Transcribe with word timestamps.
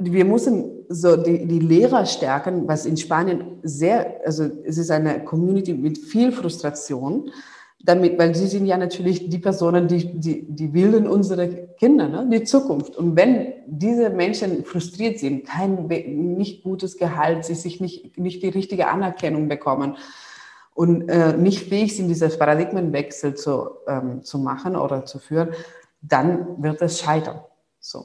wir 0.00 0.24
müssen 0.24 0.84
so 0.88 1.16
die, 1.16 1.46
die 1.46 1.60
Lehrer 1.60 2.06
stärken, 2.06 2.66
was 2.66 2.86
in 2.86 2.96
Spanien 2.96 3.58
sehr, 3.62 4.20
also 4.24 4.44
es 4.64 4.78
ist 4.78 4.90
eine 4.90 5.24
Community 5.24 5.74
mit 5.74 5.98
viel 5.98 6.32
Frustration, 6.32 7.30
damit, 7.82 8.18
weil 8.18 8.34
sie 8.34 8.46
sind 8.46 8.66
ja 8.66 8.76
natürlich 8.76 9.30
die 9.30 9.38
Personen, 9.38 9.88
die, 9.88 10.18
die, 10.20 10.42
die 10.46 10.66
bilden 10.66 11.06
unsere 11.06 11.68
Kinder, 11.78 12.08
ne? 12.08 12.28
die 12.30 12.44
Zukunft. 12.44 12.96
Und 12.96 13.16
wenn 13.16 13.54
diese 13.66 14.10
Menschen 14.10 14.64
frustriert 14.64 15.18
sind, 15.18 15.46
kein 15.46 15.86
nicht 15.86 16.62
gutes 16.62 16.98
Gehalt, 16.98 17.44
sie 17.44 17.54
sich 17.54 17.80
nicht, 17.80 18.18
nicht 18.18 18.42
die 18.42 18.48
richtige 18.48 18.88
Anerkennung 18.88 19.48
bekommen 19.48 19.96
und 20.74 21.08
äh, 21.08 21.36
nicht 21.36 21.68
fähig 21.68 21.96
sind, 21.96 22.08
dieses 22.08 22.38
Paradigmenwechsel 22.38 23.34
zu, 23.34 23.70
ähm, 23.88 24.22
zu 24.22 24.38
machen 24.38 24.76
oder 24.76 25.06
zu 25.06 25.18
führen, 25.18 25.50
dann 26.02 26.62
wird 26.62 26.82
es 26.82 27.00
scheitern. 27.00 27.40
So. 27.78 28.04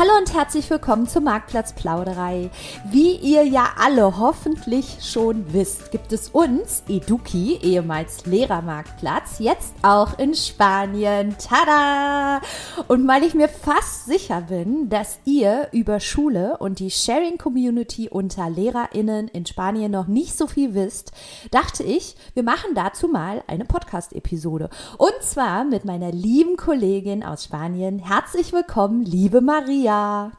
Hallo 0.00 0.12
und 0.16 0.32
herzlich 0.32 0.70
willkommen 0.70 1.08
zur 1.08 1.22
Marktplatzplauderei. 1.22 2.50
Wie 2.88 3.16
ihr 3.16 3.42
ja 3.42 3.70
alle 3.80 4.16
hoffentlich 4.16 4.98
schon 5.02 5.52
wisst, 5.52 5.90
gibt 5.90 6.12
es 6.12 6.28
uns, 6.28 6.84
Eduki, 6.88 7.58
ehemals 7.60 8.24
Lehrermarktplatz, 8.24 9.40
jetzt 9.40 9.74
auch 9.82 10.16
in 10.16 10.36
Spanien. 10.36 11.34
Tada! 11.40 12.40
Und 12.86 13.08
weil 13.08 13.24
ich 13.24 13.34
mir 13.34 13.48
fast 13.48 14.06
sicher 14.06 14.42
bin, 14.42 14.88
dass 14.88 15.18
ihr 15.24 15.66
über 15.72 15.98
Schule 15.98 16.58
und 16.58 16.78
die 16.78 16.92
Sharing 16.92 17.36
Community 17.36 18.08
unter 18.08 18.48
LehrerInnen 18.48 19.26
in 19.26 19.46
Spanien 19.46 19.90
noch 19.90 20.06
nicht 20.06 20.38
so 20.38 20.46
viel 20.46 20.74
wisst, 20.74 21.10
dachte 21.50 21.82
ich, 21.82 22.14
wir 22.34 22.44
machen 22.44 22.70
dazu 22.76 23.08
mal 23.08 23.42
eine 23.48 23.64
Podcast-Episode. 23.64 24.70
Und 24.96 25.22
zwar 25.22 25.64
mit 25.64 25.84
meiner 25.84 26.12
lieben 26.12 26.56
Kollegin 26.56 27.24
aus 27.24 27.42
Spanien. 27.42 27.98
Herzlich 27.98 28.52
willkommen, 28.52 29.04
liebe 29.04 29.40
Maria. 29.40 29.87
Maria. 29.88 30.32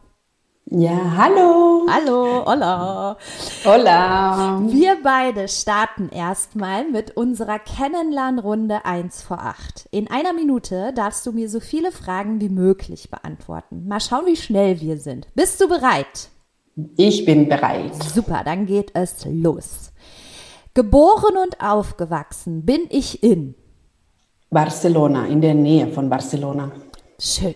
Ja, 0.72 1.18
hallo. 1.18 1.88
Hallo, 1.90 2.46
hola. 2.46 3.18
Hola. 3.66 4.62
Wir 4.68 4.98
beide 5.02 5.48
starten 5.48 6.10
erstmal 6.10 6.88
mit 6.88 7.18
unserer 7.18 7.58
Kennenlernrunde 7.58 8.86
1 8.86 9.24
vor 9.24 9.40
8. 9.40 9.88
In 9.90 10.12
einer 10.12 10.34
Minute 10.34 10.94
darfst 10.94 11.26
du 11.26 11.32
mir 11.32 11.50
so 11.50 11.60
viele 11.60 11.92
Fragen 11.92 12.40
wie 12.40 12.50
möglich 12.50 13.10
beantworten. 13.10 13.88
Mal 13.88 14.00
schauen, 14.00 14.28
wie 14.28 14.36
schnell 14.36 14.80
wir 14.82 15.00
sind. 15.00 15.28
Bist 15.34 15.60
du 15.60 15.68
bereit? 15.68 16.30
Ich 16.98 17.26
bin 17.26 17.50
bereit. 17.50 17.96
Super, 18.04 18.44
dann 18.46 18.68
geht 18.68 18.92
es 18.94 19.26
los. 19.26 19.92
Geboren 20.76 21.36
und 21.44 21.60
aufgewachsen 21.60 22.64
bin 22.64 22.82
ich 22.92 23.24
in 23.24 23.56
Barcelona, 24.52 25.26
in 25.26 25.42
der 25.42 25.56
Nähe 25.56 25.88
von 25.88 26.08
Barcelona. 26.08 26.72
Schön. 27.18 27.56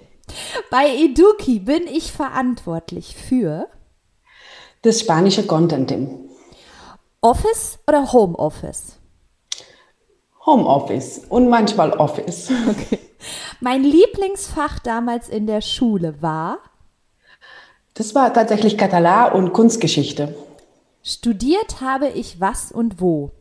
Bei 0.69 0.87
Eduki 0.87 1.59
bin 1.59 1.87
ich 1.87 2.11
verantwortlich 2.11 3.15
für 3.15 3.67
das 4.81 4.99
spanische 4.99 5.45
Content-Team. 5.45 6.29
Office 7.21 7.79
oder 7.87 8.11
Homeoffice? 8.11 8.97
Homeoffice 10.45 11.21
und 11.29 11.47
manchmal 11.49 11.91
Office. 11.91 12.51
Okay. 12.69 12.99
Mein 13.61 13.83
Lieblingsfach 13.83 14.79
damals 14.79 15.29
in 15.29 15.47
der 15.47 15.61
Schule 15.61 16.21
war? 16.21 16.59
Das 17.93 18.13
war 18.15 18.33
tatsächlich 18.33 18.77
Katalan 18.77 19.31
und 19.33 19.53
Kunstgeschichte. 19.53 20.35
Studiert 21.03 21.79
habe 21.79 22.09
ich 22.09 22.41
was 22.41 22.71
und 22.71 22.99
wo? 22.99 23.31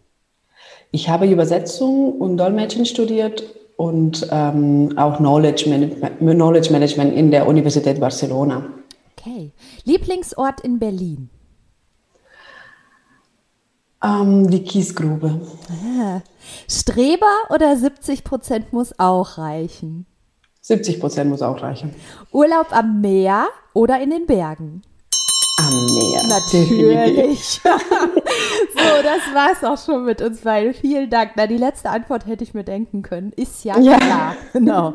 Ich 0.93 1.09
habe 1.09 1.27
Übersetzung 1.27 2.13
und 2.21 2.37
Dolmetschen 2.37 2.87
studiert 2.87 3.43
und 3.77 4.27
ähm, 4.31 4.97
auch 4.97 5.19
Knowledge 5.19 5.69
Management, 5.69 6.19
Knowledge 6.19 6.71
Management 6.73 7.15
in 7.15 7.31
der 7.31 7.47
Universität 7.47 8.01
Barcelona. 8.01 8.65
Okay. 9.17 9.53
Lieblingsort 9.85 10.61
in 10.61 10.79
Berlin? 10.79 11.31
Ähm, 14.03 14.51
die 14.51 14.65
Kiesgrube. 14.65 15.41
Ah. 16.01 16.23
Streber 16.69 17.33
oder 17.51 17.77
70 17.77 18.25
Prozent 18.25 18.73
muss 18.73 18.99
auch 18.99 19.39
reichen? 19.39 20.07
70 20.61 21.01
Prozent 21.01 21.31
muss 21.31 21.43
auch 21.43 21.63
reichen. 21.63 21.95
Urlaub 22.33 22.69
am 22.71 23.01
Meer 23.01 23.49
oder 23.75 24.01
in 24.01 24.11
den 24.11 24.27
Bergen? 24.27 24.83
Am 25.63 25.85
Meer. 25.95 26.23
Natürlich. 26.27 27.61
so, 27.63 27.69
das 29.03 29.35
war's 29.35 29.63
auch 29.63 29.85
schon 29.85 30.05
mit 30.05 30.21
uns 30.21 30.41
beiden. 30.41 30.75
Vielen 30.75 31.09
Dank. 31.09 31.33
Na, 31.37 31.47
die 31.47 31.57
letzte 31.57 31.91
Antwort 31.91 32.27
hätte 32.27 32.43
ich 32.43 32.53
mir 32.55 32.65
denken 32.65 33.03
können. 33.03 33.33
Ist 33.33 33.65
ja, 33.65 33.79
ja. 33.79 33.99
klar. 33.99 34.37
Genau. 34.53 34.95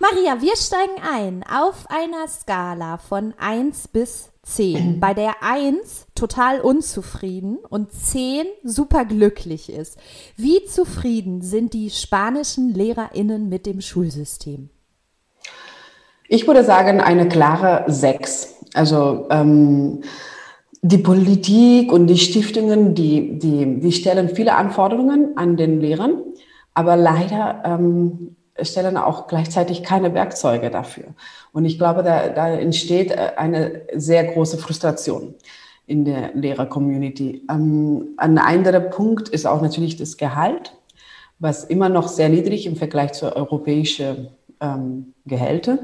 Maria, 0.00 0.40
wir 0.40 0.56
steigen 0.56 1.02
ein 1.02 1.44
auf 1.44 1.86
einer 1.88 2.28
Skala 2.28 2.98
von 2.98 3.34
1 3.38 3.88
bis 3.88 4.30
10, 4.42 5.00
bei 5.00 5.14
der 5.14 5.42
1 5.42 6.06
total 6.14 6.60
unzufrieden 6.60 7.58
und 7.68 7.92
10 7.92 8.46
super 8.64 9.04
glücklich 9.04 9.70
ist. 9.70 9.98
Wie 10.36 10.64
zufrieden 10.64 11.42
sind 11.42 11.72
die 11.72 11.90
spanischen 11.90 12.74
LehrerInnen 12.74 13.48
mit 13.48 13.66
dem 13.66 13.80
Schulsystem? 13.80 14.70
Ich 16.28 16.46
würde 16.46 16.62
sagen, 16.62 17.00
eine 17.00 17.28
klare 17.28 17.84
6. 17.86 18.57
Also 18.78 19.26
ähm, 19.30 20.02
die 20.82 20.98
Politik 20.98 21.92
und 21.92 22.06
die 22.06 22.16
Stiftungen, 22.16 22.94
die, 22.94 23.36
die, 23.36 23.80
die 23.80 23.92
stellen 23.92 24.28
viele 24.28 24.54
Anforderungen 24.54 25.36
an 25.36 25.56
den 25.56 25.80
Lehrern, 25.80 26.22
aber 26.74 26.96
leider 26.96 27.62
ähm, 27.64 28.36
stellen 28.62 28.96
auch 28.96 29.26
gleichzeitig 29.26 29.82
keine 29.82 30.14
Werkzeuge 30.14 30.70
dafür. 30.70 31.06
Und 31.52 31.64
ich 31.64 31.76
glaube, 31.76 32.04
da, 32.04 32.28
da 32.28 32.50
entsteht 32.50 33.10
äh, 33.10 33.32
eine 33.36 33.82
sehr 33.94 34.22
große 34.24 34.58
Frustration 34.58 35.34
in 35.88 36.04
der 36.04 36.34
Lehrer-Community. 36.34 37.42
Ähm, 37.50 38.14
ein 38.16 38.38
anderer 38.38 38.80
Punkt 38.80 39.28
ist 39.28 39.44
auch 39.44 39.60
natürlich 39.60 39.96
das 39.96 40.16
Gehalt, 40.16 40.72
was 41.40 41.64
immer 41.64 41.88
noch 41.88 42.06
sehr 42.06 42.28
niedrig 42.28 42.66
im 42.66 42.76
Vergleich 42.76 43.12
zu 43.14 43.34
europäischen 43.34 44.28
ähm, 44.60 45.14
Gehälter. 45.26 45.80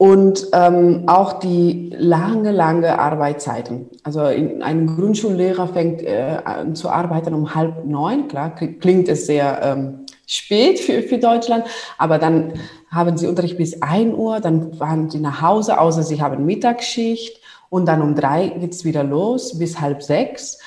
Und 0.00 0.46
ähm, 0.54 1.02
auch 1.08 1.34
die 1.40 1.92
lange, 1.94 2.52
lange 2.52 2.98
Arbeitszeiten. 2.98 3.90
Also 4.02 4.24
in, 4.28 4.62
ein 4.62 4.86
Grundschullehrer 4.86 5.68
fängt 5.68 6.00
äh, 6.00 6.38
an 6.42 6.74
zu 6.74 6.88
arbeiten 6.88 7.34
um 7.34 7.54
halb 7.54 7.84
neun. 7.84 8.26
Klar, 8.26 8.54
klingt 8.54 9.10
es 9.10 9.26
sehr 9.26 9.60
ähm, 9.62 10.06
spät 10.26 10.80
für, 10.80 11.02
für 11.02 11.18
Deutschland, 11.18 11.66
aber 11.98 12.16
dann 12.16 12.54
haben 12.90 13.18
sie 13.18 13.26
Unterricht 13.26 13.58
bis 13.58 13.82
ein 13.82 14.14
Uhr, 14.14 14.40
dann 14.40 14.72
fahren 14.72 15.10
sie 15.10 15.20
nach 15.20 15.42
Hause, 15.42 15.78
außer 15.78 16.02
sie 16.02 16.22
haben 16.22 16.46
Mittagsschicht 16.46 17.38
und 17.68 17.84
dann 17.84 18.00
um 18.00 18.14
drei 18.14 18.48
geht's 18.48 18.86
wieder 18.86 19.04
los 19.04 19.58
bis 19.58 19.82
halb 19.82 20.02
sechs. 20.02 20.60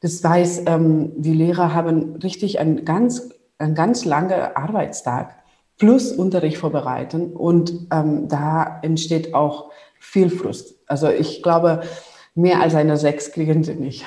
Das 0.00 0.24
heißt, 0.24 0.62
ähm, 0.64 1.12
die 1.16 1.34
Lehrer 1.34 1.74
haben 1.74 2.16
richtig 2.22 2.58
einen 2.58 2.86
ganz, 2.86 3.28
einen 3.58 3.74
ganz 3.74 4.06
langen 4.06 4.40
Arbeitstag 4.54 5.39
plus 5.80 6.12
Unterricht 6.12 6.58
vorbereiten. 6.58 7.32
Und 7.32 7.88
ähm, 7.92 8.28
da 8.28 8.78
entsteht 8.82 9.34
auch 9.34 9.72
viel 9.98 10.30
Frust. 10.30 10.76
Also 10.86 11.08
ich 11.08 11.42
glaube, 11.42 11.82
mehr 12.34 12.60
als 12.60 12.74
eine 12.74 12.96
Sechs 12.96 13.32
kriegen 13.32 13.64
sie 13.64 13.74
nicht. 13.74 14.04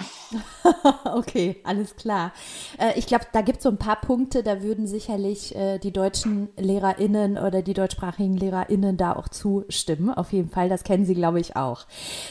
okay, 1.15 1.57
alles 1.63 1.95
klar. 1.95 2.31
Äh, 2.77 2.97
ich 2.97 3.05
glaube, 3.05 3.25
da 3.33 3.41
gibt 3.41 3.57
es 3.57 3.63
so 3.63 3.69
ein 3.69 3.77
paar 3.77 3.99
Punkte, 3.99 4.43
da 4.43 4.61
würden 4.61 4.87
sicherlich 4.87 5.55
äh, 5.55 5.77
die 5.79 5.91
deutschen 5.91 6.49
LehrerInnen 6.57 7.37
oder 7.37 7.61
die 7.61 7.73
deutschsprachigen 7.73 8.37
LehrerInnen 8.37 8.95
da 8.97 9.15
auch 9.15 9.27
zustimmen. 9.27 10.09
Auf 10.09 10.31
jeden 10.31 10.49
Fall, 10.49 10.69
das 10.69 10.83
kennen 10.83 11.05
sie, 11.05 11.15
glaube 11.15 11.39
ich, 11.39 11.55
auch. 11.55 11.85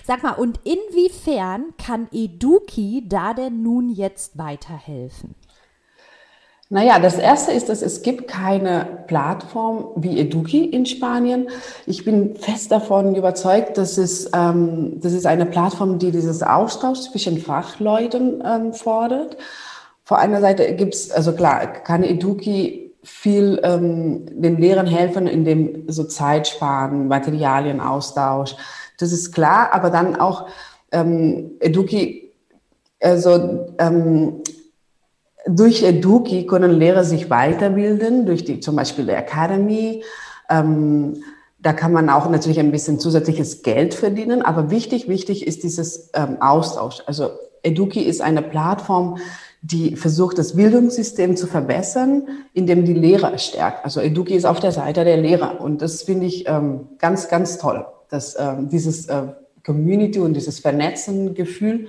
Sag 0.05 0.23
mal, 0.23 0.33
und 0.33 0.61
inwiefern 0.65 1.75
kann 1.79 2.09
Eduki 2.13 3.05
da 3.07 3.35
denn 3.35 3.63
nun 3.63 3.91
jetzt 3.91 4.39
weiterhelfen? 4.39 5.35
Naja, 6.73 6.99
das 6.99 7.19
erste 7.19 7.53
ist, 7.53 7.69
dass 7.69 7.83
es 7.83 8.01
gibt 8.01 8.29
keine 8.29 9.05
Plattform 9.07 9.91
wie 9.97 10.19
Eduki 10.19 10.65
in 10.65 10.87
Spanien. 10.87 11.49
Ich 11.85 12.03
bin 12.03 12.35
fest 12.35 12.73
davon 12.73 13.15
überzeugt, 13.15 13.77
dass 13.77 13.99
es, 13.99 14.31
ähm, 14.35 14.99
das 14.99 15.13
ist 15.13 15.27
eine 15.27 15.45
Plattform, 15.45 15.99
die 15.99 16.11
dieses 16.11 16.43
Austausch 16.43 17.01
zwischen 17.01 17.37
Fachleuten 17.37 18.43
ähm, 18.43 18.73
fordert. 18.73 19.37
Vor 20.03 20.19
einer 20.19 20.41
Seite 20.41 20.75
gibt 20.75 20.95
es, 20.95 21.11
also 21.11 21.35
klar, 21.35 21.67
kann 21.67 22.03
Eduki 22.05 22.95
viel 23.03 23.61
ähm, 23.65 24.25
den 24.31 24.57
Lehrern 24.57 24.87
helfen, 24.87 25.27
in 25.27 25.45
dem 25.45 25.85
so 25.89 26.05
Zeit 26.05 26.49
sparen, 26.49 27.07
Materialienaustausch. 27.07 28.57
Das 28.99 29.13
ist 29.13 29.33
klar, 29.33 29.75
aber 29.75 29.91
dann 29.91 30.17
auch 30.17 30.47
ähm, 30.91 31.51
Eduki, 31.61 32.33
also 32.99 33.67
ähm, 33.79 34.43
durch 35.47 35.83
Eduki 35.83 36.47
können 36.47 36.73
Lehrer 36.73 37.05
sich 37.05 37.31
weiterbilden, 37.31 38.27
durch 38.27 38.45
die 38.45 38.61
zum 38.61 38.77
Beispiel 38.77 39.07
die 39.07 39.13
Academy. 39.13 40.05
Ähm, 40.49 41.23
da 41.59 41.73
kann 41.73 41.93
man 41.93 42.11
auch 42.11 42.29
natürlich 42.29 42.59
ein 42.59 42.73
bisschen 42.73 42.99
zusätzliches 42.99 43.63
Geld 43.63 43.95
verdienen, 43.95 44.43
aber 44.43 44.71
wichtig, 44.71 45.09
wichtig 45.09 45.47
ist 45.47 45.63
dieses 45.63 46.11
ähm, 46.15 46.39
Austausch. 46.41 47.03
Also 47.07 47.31
Eduki 47.63 48.01
ist 48.01 48.21
eine 48.21 48.43
Plattform, 48.43 49.19
die 49.63 49.95
versucht, 49.95 50.39
das 50.39 50.57
Bildungssystem 50.57 51.37
zu 51.37 51.47
verbessern, 51.47 52.27
indem 52.53 52.85
die 52.85 52.95
Lehrer 52.95 53.39
stärkt. 53.39 53.85
Also 53.85 54.01
Eduki 54.01 54.35
ist 54.35 54.45
auf 54.45 54.59
der 54.59 54.73
Seite 54.73 55.05
der 55.05 55.19
Lehrer 55.19 55.61
und 55.61 55.83
das 55.83 56.03
finde 56.03 56.27
ich 56.27 56.49
ähm, 56.49 56.89
ganz, 56.99 57.29
ganz 57.29 57.59
toll, 57.59 57.87
dass 58.09 58.37
ähm, 58.39 58.69
dieses 58.69 59.07
äh, 59.07 59.29
Community 59.65 60.19
und 60.19 60.35
dieses 60.35 60.59
Vernetzen-Gefühl 60.59 61.89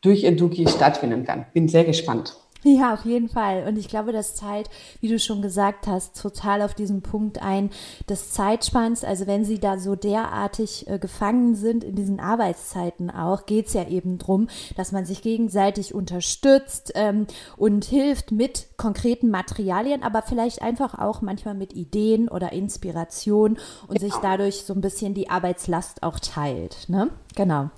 durch 0.00 0.24
Eduki 0.24 0.66
stattfinden 0.68 1.24
kann. 1.24 1.46
Bin 1.52 1.68
sehr 1.68 1.84
gespannt. 1.84 2.41
Ja, 2.64 2.94
auf 2.94 3.04
jeden 3.04 3.28
Fall. 3.28 3.64
Und 3.66 3.76
ich 3.76 3.88
glaube, 3.88 4.12
das 4.12 4.36
zahlt, 4.36 4.70
wie 5.00 5.08
du 5.08 5.18
schon 5.18 5.42
gesagt 5.42 5.88
hast, 5.88 6.20
total 6.20 6.62
auf 6.62 6.74
diesen 6.74 7.02
Punkt 7.02 7.42
ein 7.42 7.70
des 8.08 8.30
Zeitspanns. 8.30 9.02
Also 9.02 9.26
wenn 9.26 9.44
sie 9.44 9.58
da 9.58 9.78
so 9.78 9.96
derartig 9.96 10.86
äh, 10.86 10.98
gefangen 11.00 11.56
sind 11.56 11.82
in 11.82 11.96
diesen 11.96 12.20
Arbeitszeiten 12.20 13.10
auch, 13.10 13.46
geht's 13.46 13.72
ja 13.72 13.88
eben 13.88 14.18
drum, 14.18 14.48
dass 14.76 14.92
man 14.92 15.04
sich 15.04 15.22
gegenseitig 15.22 15.92
unterstützt 15.92 16.92
ähm, 16.94 17.26
und 17.56 17.84
hilft 17.84 18.30
mit 18.30 18.68
konkreten 18.76 19.30
Materialien, 19.30 20.04
aber 20.04 20.22
vielleicht 20.22 20.62
einfach 20.62 20.96
auch 20.96 21.20
manchmal 21.20 21.54
mit 21.54 21.72
Ideen 21.72 22.28
oder 22.28 22.52
Inspiration 22.52 23.58
und 23.88 23.98
sich 23.98 24.14
dadurch 24.22 24.62
so 24.62 24.72
ein 24.72 24.80
bisschen 24.80 25.14
die 25.14 25.30
Arbeitslast 25.30 26.04
auch 26.04 26.20
teilt. 26.20 26.88
Ne? 26.88 27.10
Genau. 27.34 27.70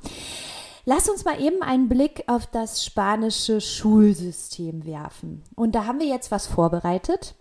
Lass 0.86 1.08
uns 1.08 1.24
mal 1.24 1.40
eben 1.40 1.62
einen 1.62 1.88
Blick 1.88 2.24
auf 2.26 2.46
das 2.46 2.84
spanische 2.84 3.62
Schulsystem 3.62 4.84
werfen. 4.84 5.42
Und 5.56 5.74
da 5.74 5.86
haben 5.86 5.98
wir 5.98 6.06
jetzt 6.06 6.30
was 6.30 6.46
vorbereitet. 6.46 7.34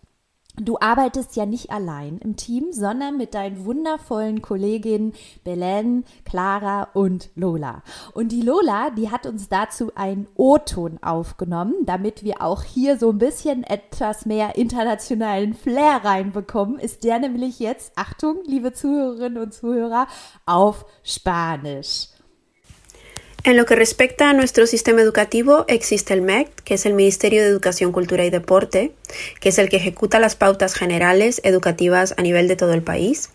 Du 0.55 0.77
arbeitest 0.79 1.35
ja 1.35 1.47
nicht 1.47 1.71
allein 1.71 2.19
im 2.19 2.35
Team, 2.37 2.71
sondern 2.71 3.17
mit 3.17 3.33
deinen 3.33 3.65
wundervollen 3.65 4.43
Kolleginnen 4.43 5.13
Belen, 5.43 6.05
Clara 6.25 6.89
und 6.93 7.31
Lola. 7.35 7.81
Und 8.13 8.31
die 8.31 8.43
Lola, 8.43 8.91
die 8.91 9.09
hat 9.09 9.25
uns 9.25 9.49
dazu 9.49 9.91
einen 9.95 10.27
O-Ton 10.35 10.99
aufgenommen, 11.01 11.73
damit 11.85 12.23
wir 12.23 12.41
auch 12.41 12.61
hier 12.63 12.99
so 12.99 13.09
ein 13.09 13.17
bisschen 13.17 13.63
etwas 13.63 14.27
mehr 14.27 14.55
internationalen 14.55 15.55
Flair 15.55 16.01
reinbekommen. 16.05 16.77
Ist 16.77 17.03
der 17.03 17.17
nämlich 17.17 17.59
jetzt, 17.59 17.91
Achtung, 17.97 18.37
liebe 18.45 18.71
Zuhörerinnen 18.71 19.41
und 19.41 19.53
Zuhörer, 19.55 20.07
auf 20.45 20.85
Spanisch. 21.01 22.12
En 23.45 23.57
lo 23.57 23.65
que 23.65 23.75
respecta 23.75 24.29
a 24.29 24.33
nuestro 24.33 24.65
sistema 24.67 25.01
educativo, 25.01 25.65
existe 25.67 26.13
el 26.13 26.21
MEC, 26.21 26.49
que 26.63 26.75
es 26.75 26.85
el 26.85 26.93
Ministerio 26.93 27.41
de 27.41 27.49
Educación, 27.49 27.91
Cultura 27.91 28.23
y 28.23 28.29
Deporte, 28.29 28.93
que 29.41 29.49
es 29.49 29.59
el 29.59 29.67
que 29.67 29.75
ejecuta 29.75 30.17
las 30.17 30.37
pautas 30.37 30.75
generales 30.75 31.41
educativas 31.43 32.13
a 32.15 32.21
nivel 32.21 32.47
de 32.47 32.55
todo 32.55 32.71
el 32.71 32.81
país. 32.81 33.31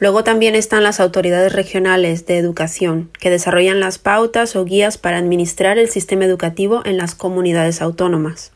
Luego 0.00 0.22
también 0.22 0.54
están 0.54 0.82
las 0.82 1.00
autoridades 1.00 1.54
regionales 1.54 2.26
de 2.26 2.36
educación, 2.36 3.10
que 3.20 3.30
desarrollan 3.30 3.80
las 3.80 3.96
pautas 3.96 4.54
o 4.54 4.66
guías 4.66 4.98
para 4.98 5.16
administrar 5.16 5.78
el 5.78 5.88
sistema 5.88 6.26
educativo 6.26 6.82
en 6.84 6.98
las 6.98 7.14
comunidades 7.14 7.80
autónomas. 7.80 8.52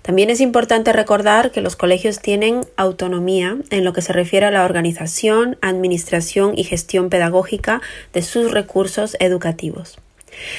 También 0.00 0.30
es 0.30 0.40
importante 0.40 0.94
recordar 0.94 1.50
que 1.50 1.60
los 1.60 1.76
colegios 1.76 2.20
tienen 2.20 2.62
autonomía 2.76 3.58
en 3.68 3.84
lo 3.84 3.92
que 3.92 4.00
se 4.00 4.14
refiere 4.14 4.46
a 4.46 4.50
la 4.50 4.64
organización, 4.64 5.58
administración 5.60 6.56
y 6.56 6.64
gestión 6.64 7.10
pedagógica 7.10 7.82
de 8.14 8.22
sus 8.22 8.52
recursos 8.52 9.18
educativos. 9.20 9.98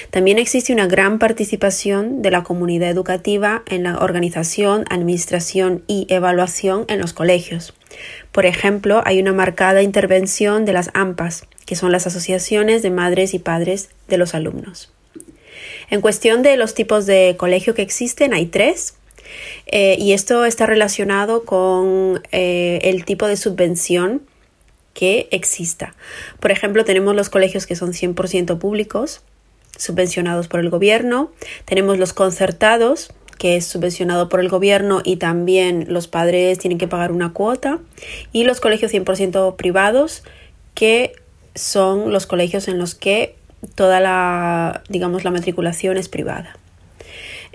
También 0.10 0.40
existe 0.40 0.74
una 0.74 0.88
gran 0.88 1.20
participación 1.20 2.22
de 2.22 2.32
la 2.32 2.44
comunidad 2.44 2.90
educativa 2.90 3.64
en 3.68 3.84
la 3.84 3.98
organización, 4.00 4.86
administración 4.90 5.84
y 5.88 6.08
evaluación 6.10 6.86
en 6.88 7.00
los 7.00 7.14
colegios. 7.14 7.74
Por 8.32 8.46
ejemplo, 8.46 9.02
hay 9.06 9.20
una 9.20 9.34
marcada 9.34 9.82
intervención 9.82 10.66
de 10.66 10.74
las 10.74 10.90
AMPAs, 10.94 11.46
que 11.66 11.76
son 11.76 11.92
las 11.92 12.08
asociaciones 12.08 12.82
de 12.82 12.92
madres 12.92 13.34
y 13.34 13.40
padres 13.40 13.90
de 14.08 14.18
los 14.18 14.36
alumnos. 14.36 14.92
En 15.90 16.02
cuestión 16.02 16.42
de 16.42 16.58
los 16.58 16.74
tipos 16.74 17.06
de 17.06 17.36
colegio 17.38 17.74
que 17.74 17.82
existen, 17.82 18.34
hay 18.34 18.48
tres. 18.48 18.96
Eh, 19.68 19.98
y 20.00 20.14
esto 20.14 20.46
está 20.46 20.66
relacionado 20.66 21.46
con 21.46 22.22
eh, 22.32 22.80
el 22.84 23.06
tipo 23.06 23.28
de 23.28 23.38
subvención 23.38 24.22
que 24.94 25.28
exista. 25.32 25.96
Por 26.40 26.52
ejemplo, 26.52 26.86
tenemos 26.86 27.16
los 27.16 27.30
colegios 27.30 27.66
que 27.68 27.76
son 27.76 27.92
100% 27.92 28.58
públicos, 28.60 29.22
subvencionados 29.78 30.48
por 30.48 30.60
el 30.60 30.70
gobierno. 30.70 31.32
Tenemos 31.66 31.98
los 31.98 32.14
concertados, 32.14 33.12
que 33.38 33.58
es 33.58 33.66
subvencionado 33.66 34.30
por 34.30 34.40
el 34.40 34.50
gobierno 34.50 35.02
y 35.04 35.18
también 35.18 35.86
los 35.90 36.08
padres 36.08 36.58
tienen 36.60 36.78
que 36.78 36.88
pagar 36.88 37.12
una 37.12 37.34
cuota. 37.34 37.80
Y 38.32 38.44
los 38.44 38.62
colegios 38.62 38.94
100% 38.94 39.56
privados, 39.56 40.24
que 40.74 41.14
son 41.54 42.12
los 42.12 42.28
colegios 42.28 42.68
en 42.68 42.78
los 42.78 42.96
que 42.96 43.36
toda 43.76 44.00
la, 44.00 44.84
digamos, 44.90 45.24
la 45.24 45.32
matriculación 45.32 45.98
es 45.98 46.10
privada. 46.10 46.58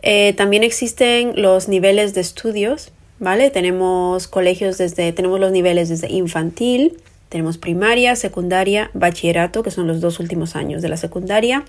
Eh, 0.02 0.32
también 0.34 0.62
existen 0.64 1.40
los 1.40 1.68
niveles 1.68 2.14
de 2.14 2.22
estudios, 2.22 2.90
¿vale? 3.18 3.50
Tenemos 3.50 4.28
colegios 4.28 4.78
desde, 4.78 5.12
tenemos 5.12 5.38
los 5.38 5.52
niveles 5.52 5.88
desde 5.88 6.08
infantil, 6.08 6.96
tenemos 7.30 7.58
primaria, 7.58 8.16
secundaria, 8.16 8.90
bachillerato, 8.92 9.62
que 9.62 9.70
son 9.70 9.86
los 9.86 10.00
dos 10.00 10.18
últimos 10.18 10.56
años 10.56 10.82
de 10.82 10.88
la 10.88 10.96
secundaria, 10.96 11.64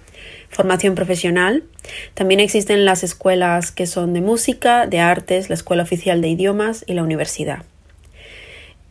formación 0.49 0.95
profesional. 0.95 1.63
También 2.15 2.39
existen 2.39 2.83
las 2.83 3.03
escuelas 3.03 3.71
que 3.71 3.85
son 3.85 4.11
de 4.13 4.21
música, 4.21 4.87
de 4.87 4.99
artes, 4.99 5.49
la 5.49 5.55
Escuela 5.55 5.83
Oficial 5.83 6.19
de 6.19 6.29
Idiomas 6.29 6.83
y 6.87 6.95
la 6.95 7.03
universidad. 7.03 7.63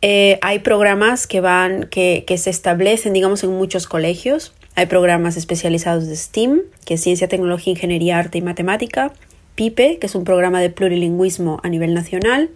Eh, 0.01 0.39
hay 0.41 0.59
programas 0.59 1.27
que 1.27 1.41
van, 1.41 1.87
que, 1.87 2.23
que 2.25 2.37
se 2.37 2.49
establecen, 2.49 3.11
digamos, 3.11 3.43
en 3.43 3.51
muchos 3.51 3.85
colegios. 3.85 4.53
Hay 4.75 4.85
programas 4.85 5.35
especializados 5.35 6.07
de 6.07 6.15
STEAM, 6.15 6.61
que 6.85 6.93
es 6.93 7.01
Ciencia, 7.01 7.27
Tecnología, 7.27 7.71
Ingeniería, 7.71 8.17
Arte 8.17 8.37
y 8.37 8.41
Matemática. 8.41 9.11
PIPE, 9.55 9.99
que 9.99 10.07
es 10.07 10.15
un 10.15 10.23
programa 10.23 10.61
de 10.61 10.69
plurilingüismo 10.69 11.59
a 11.63 11.67
nivel 11.67 11.93
nacional. 11.93 12.49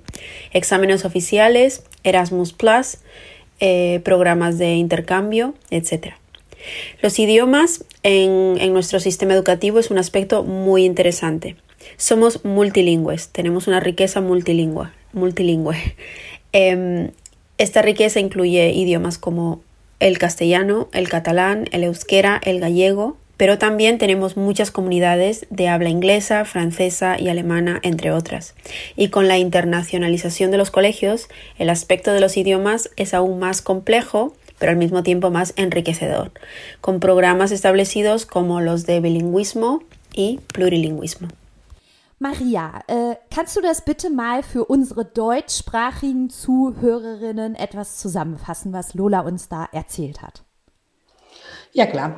Exámenes 0.53 1.03
oficiales, 1.03 1.83
Erasmus 2.03 2.53
eh, 3.59 4.01
programas 4.03 4.57
de 4.57 4.75
intercambio, 4.75 5.53
etc. 5.69 6.13
Los 7.01 7.19
idiomas 7.19 7.85
en, 8.03 8.73
nuestro 8.73 8.99
sistema 8.99 9.33
educativo 9.33 9.79
es 9.79 9.91
un 9.91 9.97
aspecto 9.97 10.43
muy 10.43 10.85
interesante. 10.85 11.55
Somos 11.97 12.43
multilingües, 12.43 13.29
tenemos 13.29 13.67
una 13.67 13.79
riqueza 13.79 14.21
multilingüe. 14.21 14.89
multilingüe. 15.13 15.75
Em, 16.57 17.11
esta 17.57 17.81
riqueza 17.81 18.21
incluye 18.21 18.71
idiomas 18.71 19.17
como 19.17 19.61
el 19.99 20.17
castellano, 20.17 20.87
el 20.93 21.09
catalán, 21.09 21.67
el 21.73 21.83
euskera, 21.83 22.39
el 22.41 22.61
gallego, 22.61 23.17
pero 23.37 23.57
también 23.57 23.97
tenemos 23.97 24.37
muchas 24.37 24.71
comunidades 24.71 25.45
de 25.49 25.67
habla 25.67 25.89
inglesa, 25.89 26.45
francesa 26.45 27.19
y 27.19 27.29
alemana, 27.29 27.79
entre 27.83 28.11
otras. 28.11 28.55
Y 28.95 29.09
con 29.09 29.27
la 29.27 29.37
internacionalización 29.37 30.51
de 30.51 30.57
los 30.57 30.71
colegios, 30.71 31.27
el 31.57 31.69
aspecto 31.69 32.11
de 32.13 32.21
los 32.21 32.37
idiomas 32.37 32.89
es 32.95 33.13
aún 33.13 33.39
más 33.39 33.61
complejo, 33.61 34.33
pero 34.59 34.71
al 34.71 34.77
mismo 34.77 35.03
tiempo 35.03 35.31
más 35.31 35.53
enriquecedor, 35.57 36.31
con 36.81 36.99
programas 36.99 37.51
establecidos 37.51 38.25
como 38.25 38.61
los 38.61 38.85
de 38.85 39.01
bilingüismo 39.01 39.83
y 40.13 40.39
plurilingüismo. 40.53 41.27
Maria, 42.17 42.81
äh, 42.87 43.17
kannst 43.29 43.57
du 43.57 43.61
das 43.61 43.83
bitte 43.83 44.09
mal 44.09 44.41
für 44.41 44.63
unsere 44.65 45.03
deutschsprachigen 45.03 46.29
Zuhörerinnen 46.29 47.55
etwas 47.55 47.97
zusammenfassen, 47.97 48.71
was 48.71 48.93
Lola 48.93 49.19
uns 49.19 49.49
da 49.49 49.67
erzählt 49.73 50.21
hat? 50.21 50.45
Ja, 51.73 51.85
klar. 51.85 52.15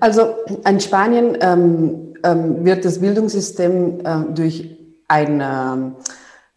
Also 0.00 0.34
in 0.68 0.80
Spanien 0.80 1.36
ähm, 1.40 2.14
ähm, 2.24 2.64
wird 2.64 2.84
das 2.84 3.00
Bildungssystem 3.00 4.00
äh, 4.00 4.34
durch 4.34 4.76
eine, 5.08 5.92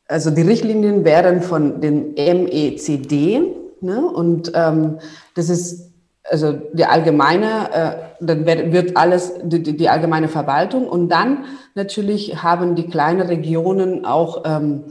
also 0.08 0.32
die 0.32 0.42
Richtlinien 0.42 1.06
werden 1.06 1.42
von 1.42 1.82
den 1.82 2.14
MECD 2.14 3.42
ne? 3.82 4.06
und 4.06 4.52
ähm, 4.54 5.00
das 5.36 5.50
ist 5.50 5.92
also 6.30 6.54
die 6.74 6.86
allgemeine, 6.86 7.74
äh, 7.74 8.26
dann 8.26 8.46
wird 8.46 8.96
alles 8.96 9.34
die, 9.44 9.64
die, 9.64 9.90
allgemeine 9.90 10.28
Verwaltung 10.28 10.88
und 10.88 11.10
dann 11.10 11.46
natürlich 11.76 12.44
haben 12.44 12.76
die 12.76 12.88
kleinen 12.88 13.22
Regionen 13.22 14.06
auch 14.06 14.44
ähm, 14.46 14.84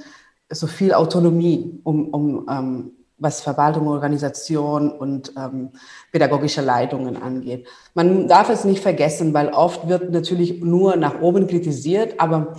so 0.50 0.66
viel 0.66 0.92
Autonomie, 0.92 1.80
um, 1.84 2.08
um 2.08 2.46
ähm, 2.50 2.90
was 3.20 3.42
Verwaltung, 3.42 3.86
Organisation 3.86 4.90
und 4.90 5.32
ähm, 5.36 5.70
pädagogische 6.10 6.62
Leitungen 6.62 7.22
angeht. 7.22 7.68
Man 7.94 8.26
darf 8.26 8.48
es 8.50 8.64
nicht 8.64 8.82
vergessen, 8.82 9.32
weil 9.34 9.50
oft 9.50 9.88
wird 9.88 10.10
natürlich 10.10 10.62
nur 10.62 10.96
nach 10.96 11.20
oben 11.20 11.46
kritisiert, 11.46 12.18
aber 12.18 12.54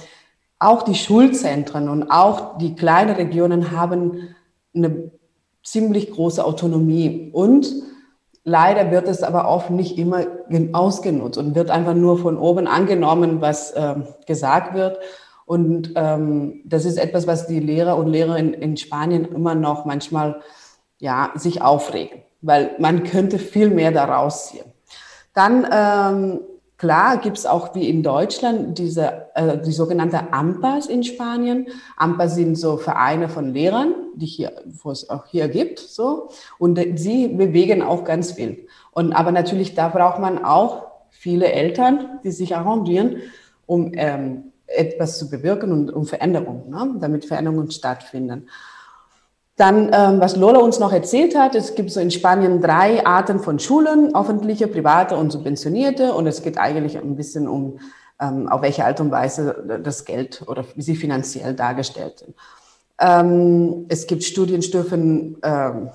auch 0.60 0.84
die 0.84 0.96
Schulzentren 0.96 1.90
und 1.90 2.10
auch 2.12 2.58
die 2.60 2.76
kleinen 2.76 3.16
Regionen 3.16 3.72
haben 3.72 4.36
eine 4.76 5.12
ziemlich 5.64 6.12
große 6.12 6.44
Autonomie 6.44 7.32
und 7.34 7.74
leider 8.44 8.92
wird 8.92 9.08
es 9.08 9.24
aber 9.24 9.48
oft 9.48 9.70
nicht 9.70 9.98
immer 9.98 10.26
ausgenutzt 10.74 11.38
und 11.38 11.56
wird 11.56 11.70
einfach 11.70 11.94
nur 11.94 12.18
von 12.18 12.38
oben 12.38 12.68
angenommen, 12.68 13.42
was 13.42 13.72
äh, 13.72 13.96
gesagt 14.26 14.74
wird. 14.74 15.00
Und 15.52 15.92
ähm, 15.98 16.62
das 16.64 16.86
ist 16.86 16.98
etwas, 16.98 17.28
was 17.28 17.46
die 17.46 17.60
Lehrer 17.60 17.98
und 17.98 18.08
Lehrerinnen 18.08 18.54
in 18.54 18.78
Spanien 18.78 19.26
immer 19.26 19.54
noch 19.54 19.84
manchmal 19.84 20.40
ja, 20.98 21.34
sich 21.36 21.62
aufregen, 21.62 22.22
weil 22.40 22.74
man 22.80 23.04
könnte 23.04 23.38
viel 23.38 23.70
mehr 23.70 23.92
daraus 23.92 24.48
ziehen. 24.48 24.64
Dann 25.34 25.68
ähm, 25.70 26.40
Klar 26.78 27.18
gibt 27.18 27.38
es 27.38 27.46
auch 27.46 27.76
wie 27.76 27.90
in 27.90 28.02
Deutschland 28.02 28.80
diese, 28.80 29.28
äh, 29.36 29.58
die 29.58 29.74
sogenannte 29.74 30.32
AMPAs 30.34 30.88
in 30.88 31.04
Spanien. 31.04 31.68
AMPAs 31.98 32.36
sind 32.36 32.56
so 32.56 32.78
Vereine 32.78 33.28
von 33.28 33.54
Lehrern, 33.54 33.94
die 34.16 34.26
hier, 34.26 34.54
wo 34.82 34.90
es 34.90 35.10
auch 35.10 35.26
hier 35.26 35.50
gibt, 35.50 35.80
so. 35.80 36.30
Und 36.60 36.80
sie 36.96 37.28
bewegen 37.28 37.84
auch 37.84 38.06
ganz 38.06 38.32
viel. 38.32 38.68
Und, 38.94 39.14
aber 39.14 39.32
natürlich, 39.32 39.76
da 39.76 39.90
braucht 39.90 40.20
man 40.20 40.44
auch 40.44 40.88
viele 41.10 41.52
Eltern, 41.52 42.20
die 42.24 42.32
sich 42.32 42.56
arrangieren, 42.56 43.18
um 43.68 43.92
ähm, 43.94 44.51
etwas 44.76 45.18
zu 45.18 45.30
bewirken 45.30 45.72
und 45.72 45.92
um 45.92 46.06
Veränderungen, 46.06 46.70
ne? 46.70 46.96
damit 47.00 47.26
Veränderungen 47.26 47.72
stattfinden. 47.72 48.48
Dann, 49.58 49.92
ähm, 49.94 50.20
was 50.20 50.38
Lola 50.38 50.60
uns 50.60 50.80
noch 50.80 50.92
erzählt 50.92 51.38
hat, 51.38 51.56
es 51.56 51.76
gibt 51.76 51.92
so 51.92 52.00
in 52.00 52.10
Spanien 52.10 52.62
drei 52.62 53.06
Arten 53.06 53.40
von 53.40 53.60
Schulen, 53.60 54.16
öffentliche, 54.16 54.68
private 54.68 55.16
und 55.16 55.32
subventionierte. 55.32 56.14
Und 56.14 56.26
es 56.26 56.42
geht 56.42 56.58
eigentlich 56.58 56.98
ein 56.98 57.16
bisschen 57.16 57.48
um, 57.48 57.80
ähm, 58.20 58.50
auf 58.50 58.62
welche 58.62 58.86
Art 58.86 59.00
und 59.02 59.12
Weise 59.12 59.82
das 59.84 60.06
Geld 60.06 60.44
oder 60.48 60.66
wie 60.76 60.82
sie 60.82 60.96
finanziell 60.96 61.54
dargestellt 61.54 62.20
sind. 62.20 62.36
Ähm, 63.00 63.86
es 63.90 64.08
gibt 64.08 64.24
Studienstufen 64.24 65.38
ähm, 65.44 65.90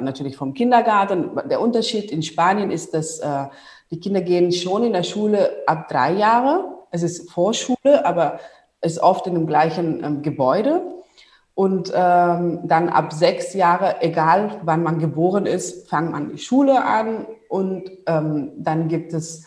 natürlich 0.00 0.36
vom 0.36 0.54
Kindergarten. 0.54 1.30
Der 1.48 1.60
Unterschied 1.60 2.10
in 2.10 2.22
Spanien 2.22 2.70
ist, 2.70 2.94
dass 2.94 3.18
äh, 3.18 3.44
die 3.90 4.00
Kinder 4.00 4.22
gehen 4.22 4.50
schon 4.52 4.84
in 4.84 4.94
der 4.94 5.02
Schule 5.02 5.62
ab 5.66 5.88
drei 5.88 6.14
Jahre. 6.14 6.64
Es 6.92 7.02
ist 7.02 7.30
Vorschule, 7.30 8.04
aber 8.04 8.38
es 8.80 8.92
ist 8.92 9.02
oft 9.02 9.26
in 9.26 9.34
dem 9.34 9.46
gleichen 9.46 10.04
ähm, 10.04 10.22
Gebäude. 10.22 10.82
Und 11.54 11.92
ähm, 11.94 12.60
dann 12.64 12.88
ab 12.88 13.12
sechs 13.12 13.52
Jahre, 13.52 13.96
egal 14.00 14.60
wann 14.62 14.82
man 14.82 14.98
geboren 14.98 15.46
ist, 15.46 15.88
fängt 15.88 16.12
man 16.12 16.30
die 16.30 16.38
Schule 16.38 16.82
an 16.82 17.26
und 17.48 17.90
ähm, 18.06 18.52
dann 18.56 18.88
gibt 18.88 19.12
es 19.12 19.44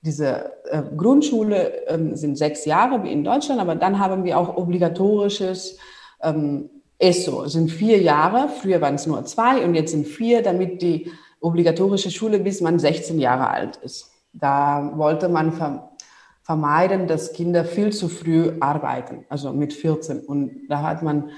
diese 0.00 0.52
äh, 0.70 0.82
Grundschule, 0.96 1.86
ähm, 1.88 2.16
sind 2.16 2.38
sechs 2.38 2.64
Jahre 2.64 3.02
wie 3.04 3.12
in 3.12 3.22
Deutschland, 3.22 3.60
aber 3.60 3.74
dann 3.74 3.98
haben 3.98 4.24
wir 4.24 4.38
auch 4.38 4.56
obligatorisches 4.56 5.76
ähm, 6.22 6.70
ESO, 6.98 7.46
sind 7.46 7.70
vier 7.70 8.00
Jahre, 8.00 8.48
früher 8.48 8.80
waren 8.80 8.94
es 8.94 9.06
nur 9.06 9.24
zwei 9.26 9.62
und 9.64 9.74
jetzt 9.74 9.92
sind 9.92 10.06
vier, 10.06 10.42
damit 10.42 10.80
die 10.80 11.12
obligatorische 11.40 12.10
Schule 12.10 12.38
bis 12.38 12.60
man 12.62 12.78
16 12.78 13.18
Jahre 13.18 13.50
alt 13.50 13.76
ist. 13.76 14.10
Da 14.32 14.92
wollte 14.96 15.28
man 15.28 15.52
vermeiden, 16.42 17.06
dass 17.06 17.32
Kinder 17.32 17.64
viel 17.64 17.92
zu 17.92 18.08
früh 18.08 18.52
arbeiten, 18.60 19.24
also 19.28 19.52
mit 19.52 19.72
14. 19.72 20.20
Und 20.20 20.68
da 20.68 20.82
hat 20.82 21.02
man, 21.02 21.30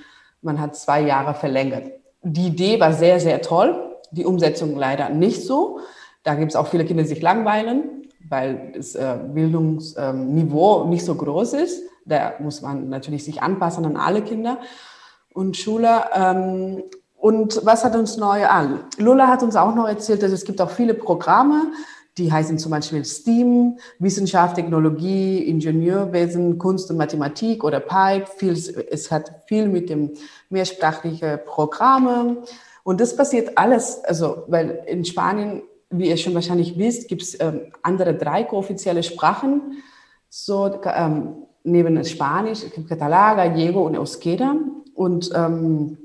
man 0.43 0.61
hat 0.61 0.77
zwei 0.77 1.03
Jahre 1.03 1.35
verlängert. 1.35 1.91
Die 2.23 2.47
Idee 2.47 2.81
war 2.81 2.93
sehr, 2.93 3.21
sehr 3.21 3.43
toll. 3.43 3.97
Die 4.11 4.25
Umsetzung 4.25 4.77
leider 4.77 5.11
nicht 5.11 5.43
so. 5.43 5.81
Da 6.23 6.35
gibt 6.35 6.53
es 6.53 6.57
auch 6.57 6.69
viele 6.69 6.87
Kinder, 6.87 7.03
die 7.03 7.09
sich 7.09 7.21
langweilen, 7.21 8.09
weil 8.29 8.73
das 8.75 8.95
äh, 8.95 9.19
Bildungsniveau 9.35 10.85
nicht 10.87 11.05
so 11.05 11.15
groß 11.15 11.53
ist. 11.55 11.83
Da 12.07 12.35
muss 12.39 12.63
man 12.63 12.89
natürlich 12.89 13.25
sich 13.25 13.43
anpassen 13.43 13.85
an 13.85 13.97
alle 13.97 14.23
Kinder 14.23 14.59
und 15.35 15.57
Schüler. 15.57 16.11
Ähm, 16.15 16.83
und 17.17 17.61
was 17.65 17.85
hat 17.85 17.97
uns 17.97 18.17
neu 18.17 18.47
an? 18.47 18.81
Lola 18.99 19.29
hat 19.29 19.43
uns 19.43 19.57
auch 19.57 19.75
noch 19.75 19.89
erzählt, 19.89 20.23
dass 20.23 20.33
es 20.33 20.45
gibt 20.45 20.61
auch 20.61 20.71
viele 20.71 20.95
Programme, 20.95 21.73
die 22.17 22.31
heißen 22.31 22.59
zum 22.59 22.71
Beispiel 22.71 23.05
STEAM, 23.05 23.79
Wissenschaft, 23.99 24.57
Technologie, 24.57 25.39
Ingenieurwesen, 25.49 26.59
Kunst 26.59 26.91
und 26.91 26.97
Mathematik 26.97 27.65
oder 27.65 27.81
PIPE. 27.81 28.27
Viel, 28.37 28.53
es 28.91 29.11
hat 29.11 29.33
viel 29.47 29.69
mit 29.69 29.91
dem 29.91 30.13
mehrsprachlichen 30.49 31.41
Programme. 31.45 32.37
Und 32.85 33.01
das 33.01 33.17
passiert 33.17 33.59
alles, 33.59 34.05
also, 34.05 34.45
weil 34.47 34.85
in 34.87 35.05
Spanien, 35.05 35.63
wie 35.91 36.09
ihr 36.09 36.17
schon 36.17 36.35
wahrscheinlich 36.35 36.79
wisst, 36.79 37.09
gibt 37.09 37.23
es 37.23 37.41
ähm, 37.41 37.73
andere 37.83 38.15
drei 38.15 38.45
kooffizielle 38.45 39.03
Sprachen. 39.03 39.83
So, 40.29 40.81
ähm, 40.85 41.47
neben 41.65 42.05
Spanisch, 42.05 42.61
Catalá, 42.89 43.35
Gallego 43.35 43.87
und 43.87 43.97
Euskera. 43.97 44.55
Und 44.95 45.31
ähm, 45.35 45.99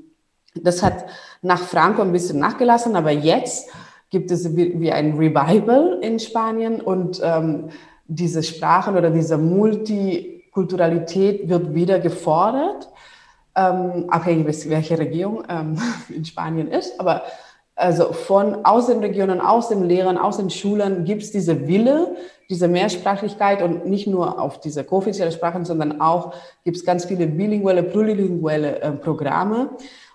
das 0.54 0.82
hat 0.82 1.04
nach 1.42 1.60
Franco 1.60 2.02
ein 2.02 2.12
bisschen 2.12 2.38
nachgelassen, 2.38 2.96
aber 2.96 3.12
jetzt 3.12 3.68
gibt 4.10 4.30
es 4.30 4.54
wie, 4.56 4.92
ein 4.92 5.16
Revival 5.16 5.98
in 6.02 6.18
Spanien 6.18 6.80
und 6.80 7.20
ähm, 7.22 7.68
diese 8.06 8.42
Sprachen 8.42 8.96
oder 8.96 9.10
diese 9.10 9.36
Multikulturalität 9.38 11.48
wird 11.48 11.74
wieder 11.74 12.00
gefordert, 12.00 12.88
ähm, 13.54 14.06
abhängig 14.08 14.46
welche 14.68 14.98
Regierung 14.98 15.44
ähm, 15.48 15.78
in 16.08 16.24
Spanien 16.24 16.66
ist, 16.68 16.98
aber 16.98 17.22
also 17.76 18.12
von 18.12 18.64
aus 18.66 18.88
den 18.88 18.98
Regionen, 18.98 19.40
aus 19.40 19.68
den 19.70 19.84
Lehrern, 19.84 20.18
aus 20.18 20.36
den 20.36 20.50
Schulen 20.50 21.04
gibt 21.04 21.22
es 21.22 21.32
diese 21.32 21.66
Wille, 21.66 22.14
diese 22.50 22.68
Mehrsprachlichkeit 22.68 23.62
und 23.62 23.86
nicht 23.86 24.06
nur 24.06 24.38
auf 24.40 24.60
diese 24.60 24.84
kooffizielle 24.84 25.32
Sprachen, 25.32 25.64
sondern 25.64 26.00
auch 26.00 26.34
gibt 26.64 26.76
es 26.76 26.84
ganz 26.84 27.06
viele 27.06 27.26
bilinguelle, 27.26 27.82
plurilinguelle 27.84 28.80
äh, 28.80 28.92
Programme 28.92 29.70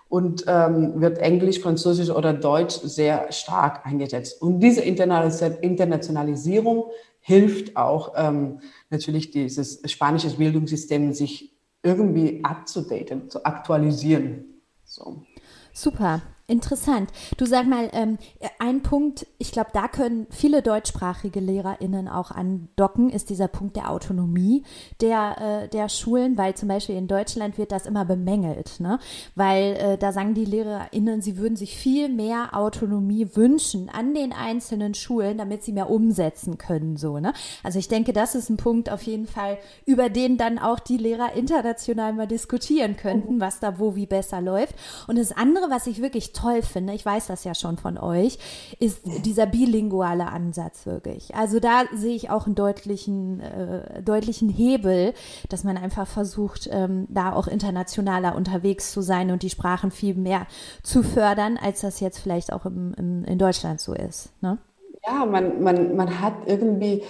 und 0.08 0.44
ähm, 0.46 1.00
wird 1.00 1.18
Englisch, 1.18 1.58
Französisch 1.60 2.10
oder 2.10 2.32
Deutsch 2.32 2.76
sehr 2.82 3.32
stark 3.32 3.84
eingesetzt. 3.84 4.40
Und 4.40 4.60
diese 4.60 4.82
Internationalisierung 4.82 6.84
hilft 7.20 7.76
auch 7.76 8.14
ähm, 8.16 8.60
natürlich 8.88 9.32
dieses 9.32 9.82
spanische 9.90 10.30
Bildungssystem 10.30 11.12
sich 11.12 11.52
irgendwie 11.82 12.44
abzudaten, 12.44 13.28
zu 13.30 13.44
aktualisieren. 13.44 14.44
So. 14.84 15.24
Super. 15.72 16.22
Interessant. 16.48 17.10
Du 17.38 17.44
sag 17.44 17.66
mal, 17.66 17.90
ähm, 17.92 18.18
ein 18.60 18.82
Punkt, 18.82 19.26
ich 19.38 19.50
glaube, 19.50 19.70
da 19.72 19.88
können 19.88 20.28
viele 20.30 20.62
deutschsprachige 20.62 21.40
LehrerInnen 21.40 22.06
auch 22.06 22.30
andocken, 22.30 23.10
ist 23.10 23.30
dieser 23.30 23.48
Punkt 23.48 23.74
der 23.74 23.90
Autonomie 23.90 24.62
der, 25.00 25.64
äh, 25.64 25.68
der 25.68 25.88
Schulen, 25.88 26.38
weil 26.38 26.54
zum 26.54 26.68
Beispiel 26.68 26.94
in 26.94 27.08
Deutschland 27.08 27.58
wird 27.58 27.72
das 27.72 27.86
immer 27.86 28.04
bemängelt, 28.04 28.78
ne? 28.78 29.00
Weil 29.34 29.74
äh, 29.74 29.98
da 29.98 30.12
sagen 30.12 30.34
die 30.34 30.44
LehrerInnen, 30.44 31.20
sie 31.20 31.36
würden 31.36 31.56
sich 31.56 31.76
viel 31.76 32.08
mehr 32.08 32.50
Autonomie 32.56 33.28
wünschen 33.34 33.88
an 33.88 34.14
den 34.14 34.32
einzelnen 34.32 34.94
Schulen, 34.94 35.38
damit 35.38 35.64
sie 35.64 35.72
mehr 35.72 35.90
umsetzen 35.90 36.58
können, 36.58 36.96
so, 36.96 37.18
ne? 37.18 37.32
Also 37.64 37.80
ich 37.80 37.88
denke, 37.88 38.12
das 38.12 38.36
ist 38.36 38.50
ein 38.50 38.56
Punkt 38.56 38.88
auf 38.88 39.02
jeden 39.02 39.26
Fall, 39.26 39.58
über 39.84 40.10
den 40.10 40.36
dann 40.36 40.60
auch 40.60 40.78
die 40.78 40.96
Lehrer 40.96 41.32
international 41.34 42.12
mal 42.12 42.28
diskutieren 42.28 42.96
könnten, 42.96 43.40
was 43.40 43.58
da 43.58 43.80
wo 43.80 43.96
wie 43.96 44.06
besser 44.06 44.40
läuft. 44.40 44.76
Und 45.08 45.18
das 45.18 45.32
andere, 45.32 45.70
was 45.70 45.88
ich 45.88 46.00
wirklich 46.00 46.34
toll 46.36 46.62
finde, 46.62 46.92
ich 46.92 47.04
weiß 47.04 47.26
das 47.26 47.44
ja 47.44 47.54
schon 47.54 47.76
von 47.76 47.98
euch, 47.98 48.38
ist 48.78 49.00
dieser 49.24 49.46
bilinguale 49.46 50.26
Ansatz 50.26 50.86
wirklich. 50.86 51.34
Also 51.34 51.60
da 51.60 51.84
sehe 51.94 52.14
ich 52.14 52.30
auch 52.30 52.46
einen 52.46 52.54
deutlichen, 52.54 53.40
äh, 53.40 54.02
deutlichen 54.02 54.48
Hebel, 54.48 55.14
dass 55.48 55.64
man 55.64 55.76
einfach 55.76 56.06
versucht, 56.06 56.68
ähm, 56.70 57.06
da 57.08 57.32
auch 57.32 57.46
internationaler 57.46 58.34
unterwegs 58.34 58.92
zu 58.92 59.00
sein 59.00 59.30
und 59.30 59.42
die 59.42 59.50
Sprachen 59.50 59.90
viel 59.90 60.14
mehr 60.14 60.46
zu 60.82 61.02
fördern, 61.02 61.58
als 61.60 61.80
das 61.80 62.00
jetzt 62.00 62.18
vielleicht 62.18 62.52
auch 62.52 62.66
im, 62.66 62.94
im 62.94 63.24
in 63.24 63.38
Deutschland 63.38 63.80
so 63.80 63.92
ist. 63.92 64.30
Ne? 64.40 64.58
Ja, 65.06 65.24
man, 65.24 65.62
man, 65.62 65.96
man 65.96 66.20
hat 66.20 66.34
irgendwie 66.46 67.02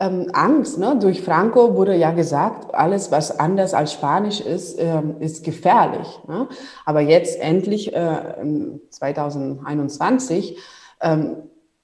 ähm, 0.00 0.28
Angst. 0.32 0.78
Ne? 0.78 0.98
Durch 1.00 1.22
Franco 1.22 1.74
wurde 1.74 1.96
ja 1.96 2.12
gesagt, 2.12 2.74
alles, 2.74 3.10
was 3.10 3.38
anders 3.38 3.74
als 3.74 3.92
Spanisch 3.92 4.40
ist, 4.40 4.78
ähm, 4.78 5.16
ist 5.20 5.44
gefährlich. 5.44 6.20
Ne? 6.28 6.48
Aber 6.84 7.00
jetzt 7.00 7.40
endlich, 7.40 7.92
äh, 7.94 8.36
2021, 8.90 10.58
ähm, 11.00 11.36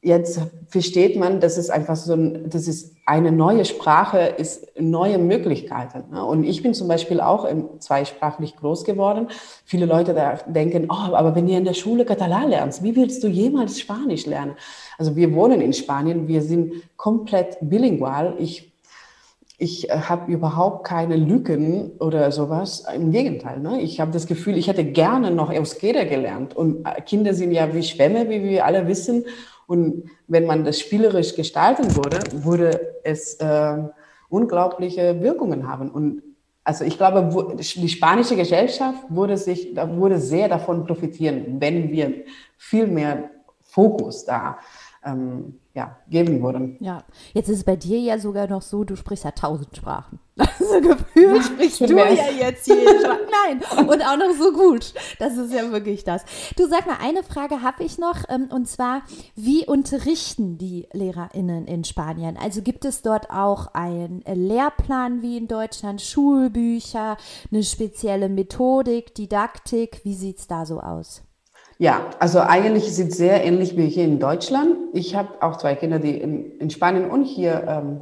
jetzt 0.05 0.39
versteht 0.69 1.19
man, 1.19 1.41
dass 1.41 1.57
es 1.57 1.71
einfach 1.71 1.97
so 1.97 2.13
ein, 2.13 2.51
das 2.51 2.69
ist 2.69 2.95
eine 3.07 3.33
neue 3.33 3.65
Sprache, 3.65 4.19
ist 4.19 4.69
neue 4.79 5.19
Möglichkeiten. 5.19 6.05
Ne? 6.13 6.25
Und 6.25 6.45
ich 6.45 6.63
bin 6.63 6.75
zum 6.75 6.89
Beispiel 6.89 7.21
auch 7.21 7.49
zweisprachlich 7.79 8.57
groß 8.57 8.85
geworden. 8.85 9.29
Viele 9.65 9.87
Leute 9.87 10.15
denken, 10.47 10.89
oh, 10.91 11.15
aber 11.15 11.35
wenn 11.35 11.49
ihr 11.49 11.59
in 11.59 11.65
der 11.65 11.75
Schule 11.75 12.05
Katalan 12.05 12.51
lernst, 12.51 12.83
wie 12.83 12.95
willst 12.95 13.25
du 13.25 13.29
jemals 13.29 13.81
Spanisch 13.81 14.27
lernen? 14.27 14.57
Also 14.99 15.17
wir 15.17 15.35
wohnen 15.35 15.61
in 15.61 15.73
Spanien, 15.73 16.29
wir 16.29 16.43
sind 16.43 16.75
komplett 16.97 17.57
bilingual. 17.63 18.35
Ich 18.39 18.75
ich 19.57 19.89
äh, 19.89 19.93
habe 19.93 20.33
überhaupt 20.33 20.85
keine 20.85 21.17
Lücken 21.17 21.93
oder 22.01 22.33
sowas. 22.33 22.85
Im 22.93 23.13
Gegenteil, 23.13 23.61
ne? 23.61 23.81
ich 23.81 24.01
habe 24.01 24.11
das 24.11 24.27
Gefühl, 24.27 24.59
ich 24.59 24.67
hätte 24.67 24.85
gerne 24.85 25.31
noch 25.31 25.51
Euskera 25.51 26.05
gelernt. 26.05 26.57
Und 26.57 26.85
äh, 26.85 27.01
Kinder 27.01 27.35
sind 27.35 27.53
ja 27.53 27.73
wie 27.73 27.83
Schwämme, 27.83 28.29
wie 28.29 28.43
wir 28.43 28.65
alle 28.65 28.89
wissen. 28.89 29.25
Und 29.67 30.11
wenn 30.27 30.47
man 30.47 30.65
das 30.65 30.81
spielerisch 30.81 31.35
gestalten 31.35 31.97
würde, 31.97 32.19
würde 32.45 32.97
es 33.03 33.35
äh, 33.35 33.79
unglaubliche 34.29 35.21
Wirkungen 35.23 35.69
haben. 35.69 35.91
Und 35.91 36.23
also 36.65 36.85
ich 36.85 36.97
glaube, 36.97 37.57
die 37.59 37.89
spanische 37.89 38.37
Gesellschaft 38.37 39.05
würde 39.11 39.37
sich, 39.37 39.77
würde 39.77 40.19
sehr 40.19 40.49
davon 40.49 40.87
profitieren, 40.87 41.61
wenn 41.61 41.91
wir 41.91 42.25
viel 42.57 42.87
mehr 42.87 43.31
Fokus 43.61 44.25
da 44.25 44.59
ähm, 45.05 45.59
ja, 45.75 45.97
geben 46.09 46.41
würden. 46.41 46.77
Ja, 46.79 47.03
jetzt 47.33 47.49
ist 47.49 47.59
es 47.59 47.65
bei 47.65 47.75
dir 47.75 47.99
ja 47.99 48.19
sogar 48.19 48.47
noch 48.47 48.63
so, 48.63 48.85
du 48.85 48.95
sprichst 48.95 49.25
ja 49.25 49.33
tausend 49.33 49.77
Sprachen. 49.77 50.21
Also 50.37 50.81
gefühlt 50.81 51.45
sprichst 51.45 51.81
du 51.81 51.97
ja 51.97 52.31
jetzt 52.31 52.67
jede 52.67 52.99
Sprache. 53.01 53.21
Nein, 53.49 53.87
und 53.89 54.03
auch 54.03 54.17
noch 54.17 54.35
so 54.37 54.53
gut. 54.53 54.95
Das 55.19 55.37
ist 55.37 55.53
ja 55.53 55.71
wirklich 55.71 56.05
das. 56.05 56.25
Du 56.57 56.67
sag 56.67 56.87
mal, 56.87 56.97
eine 57.01 57.23
Frage 57.23 57.63
habe 57.63 57.85
ich 57.85 57.99
noch, 57.99 58.25
ähm, 58.29 58.49
und 58.51 58.69
zwar, 58.69 59.03
wie 59.37 59.67
unterrichten 59.67 60.59
die 60.59 60.89
LehrerInnen 60.93 61.67
in 61.67 61.85
Spanien? 61.85 62.37
Also 62.37 62.63
gibt 62.63 62.85
es 62.85 63.03
dort 63.03 63.31
auch 63.31 63.75
einen 63.75 64.23
Lehrplan 64.27 65.23
wie 65.23 65.37
in 65.37 65.49
Deutschland, 65.49 66.01
Schulbücher, 66.01 67.17
eine 67.53 67.63
spezielle 67.63 68.29
Methodik, 68.29 69.15
Didaktik? 69.15 70.01
Wie 70.05 70.15
sieht 70.15 70.39
es 70.39 70.47
da 70.47 70.67
so 70.67 70.81
aus? 70.81 71.23
Ja, 71.79 72.03
also 72.21 72.41
eigentlich 72.41 72.87
ist 72.87 72.99
es 72.99 73.17
sehr 73.17 73.45
ähnlich 73.45 73.77
wie 73.77 73.89
hier 73.89 74.05
in 74.05 74.21
Deutschland. 74.21 74.77
Ich 74.93 75.17
habe 75.17 75.43
auch 75.43 75.57
zwei 75.57 75.75
Kinder, 75.75 75.99
die 75.99 76.17
in, 76.17 76.59
in 76.59 76.71
Spanien 76.71 77.11
und 77.11 77.25
hier 77.25 77.65
ähm, 77.67 78.01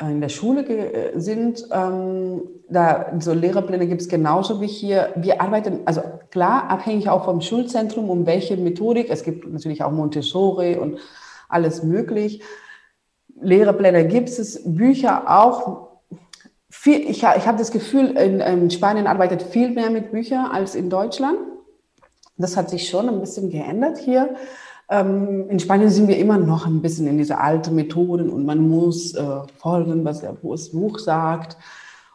in 0.00 0.20
der 0.20 0.28
Schule 0.28 0.66
äh, 0.66 1.18
sind. 1.18 1.66
Ähm, 1.72 2.42
da 2.68 3.12
so 3.18 3.32
Lehrerpläne 3.32 3.86
gibt 3.86 4.02
es 4.02 4.08
genauso 4.08 4.60
wie 4.60 4.66
hier. 4.66 5.12
Wir 5.16 5.40
arbeiten, 5.40 5.80
also 5.86 6.02
klar, 6.30 6.68
abhängig 6.68 7.08
auch 7.08 7.24
vom 7.24 7.40
Schulzentrum, 7.40 8.10
um 8.10 8.26
welche 8.26 8.56
Methodik. 8.56 9.08
Es 9.10 9.22
gibt 9.22 9.50
natürlich 9.50 9.82
auch 9.82 9.90
Montessori 9.90 10.76
und 10.76 10.98
alles 11.48 11.82
möglich. 11.82 12.42
Lehrerpläne 13.40 14.06
gibt 14.06 14.28
es, 14.28 14.62
Bücher 14.64 15.24
auch. 15.26 15.88
Viel, 16.68 17.00
ich 17.10 17.22
ich 17.22 17.46
habe 17.46 17.58
das 17.58 17.72
Gefühl, 17.72 18.10
in, 18.16 18.40
in 18.40 18.70
Spanien 18.70 19.06
arbeitet 19.06 19.42
viel 19.42 19.70
mehr 19.70 19.90
mit 19.90 20.12
Büchern 20.12 20.46
als 20.52 20.74
in 20.74 20.88
Deutschland. 20.88 21.38
Das 22.40 22.56
hat 22.56 22.70
sich 22.70 22.88
schon 22.88 23.08
ein 23.08 23.20
bisschen 23.20 23.50
geändert 23.50 23.98
hier. 23.98 24.34
Ähm, 24.88 25.48
in 25.48 25.60
Spanien 25.60 25.90
sind 25.90 26.08
wir 26.08 26.16
immer 26.16 26.38
noch 26.38 26.66
ein 26.66 26.82
bisschen 26.82 27.06
in 27.06 27.18
diese 27.18 27.38
alten 27.38 27.74
Methoden 27.74 28.30
und 28.30 28.44
man 28.44 28.68
muss 28.68 29.14
äh, 29.14 29.24
folgen, 29.58 30.04
was 30.04 30.20
der 30.20 30.32
Buch 30.32 30.98
sagt. 30.98 31.56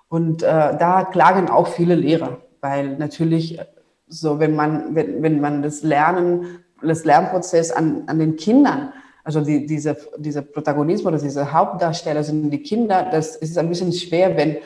Und 0.09 0.43
äh, 0.43 0.77
da 0.77 1.03
klagen 1.05 1.49
auch 1.49 1.67
viele 1.67 1.95
Lehrer, 1.95 2.37
weil 2.61 2.97
natürlich 2.97 3.59
äh, 3.59 3.65
so, 4.07 4.39
wenn 4.39 4.55
man, 4.55 4.93
wenn, 4.93 5.23
wenn 5.23 5.39
man 5.39 5.61
das 5.61 5.83
Lernen, 5.83 6.59
das 6.81 7.05
Lernprozess 7.05 7.71
an, 7.71 8.03
an 8.07 8.19
den 8.19 8.35
Kindern, 8.35 8.93
also 9.23 9.41
die, 9.41 9.65
diese, 9.65 9.97
dieser 10.17 10.43
Protagonismus 10.43 11.13
oder 11.13 11.23
diese 11.23 11.51
Hauptdarsteller 11.51 12.23
sind 12.23 12.51
die 12.51 12.61
Kinder, 12.61 13.07
das 13.11 13.35
ist 13.35 13.57
ein 13.57 13.69
bisschen 13.69 13.91
schwer, 13.91 14.37
wenn 14.37 14.57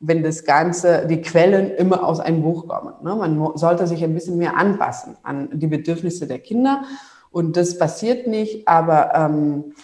wenn 0.00 0.22
das 0.22 0.44
Ganze, 0.44 1.06
die 1.06 1.20
Quellen 1.20 1.70
immer 1.70 2.04
aus 2.06 2.20
einem 2.20 2.42
Buch 2.42 2.68
kommen. 2.68 2.94
Ne? 3.02 3.14
Man 3.14 3.56
sollte 3.56 3.86
sich 3.86 4.02
ein 4.04 4.14
bisschen 4.14 4.38
mehr 4.38 4.56
anpassen 4.56 5.16
an 5.22 5.48
die 5.52 5.66
Bedürfnisse 5.66 6.26
der 6.26 6.38
Kinder. 6.38 6.84
Und 7.30 7.56
das 7.56 7.78
passiert 7.78 8.26
nicht, 8.26 8.68
aber 8.68 9.12
ähm, 9.14 9.74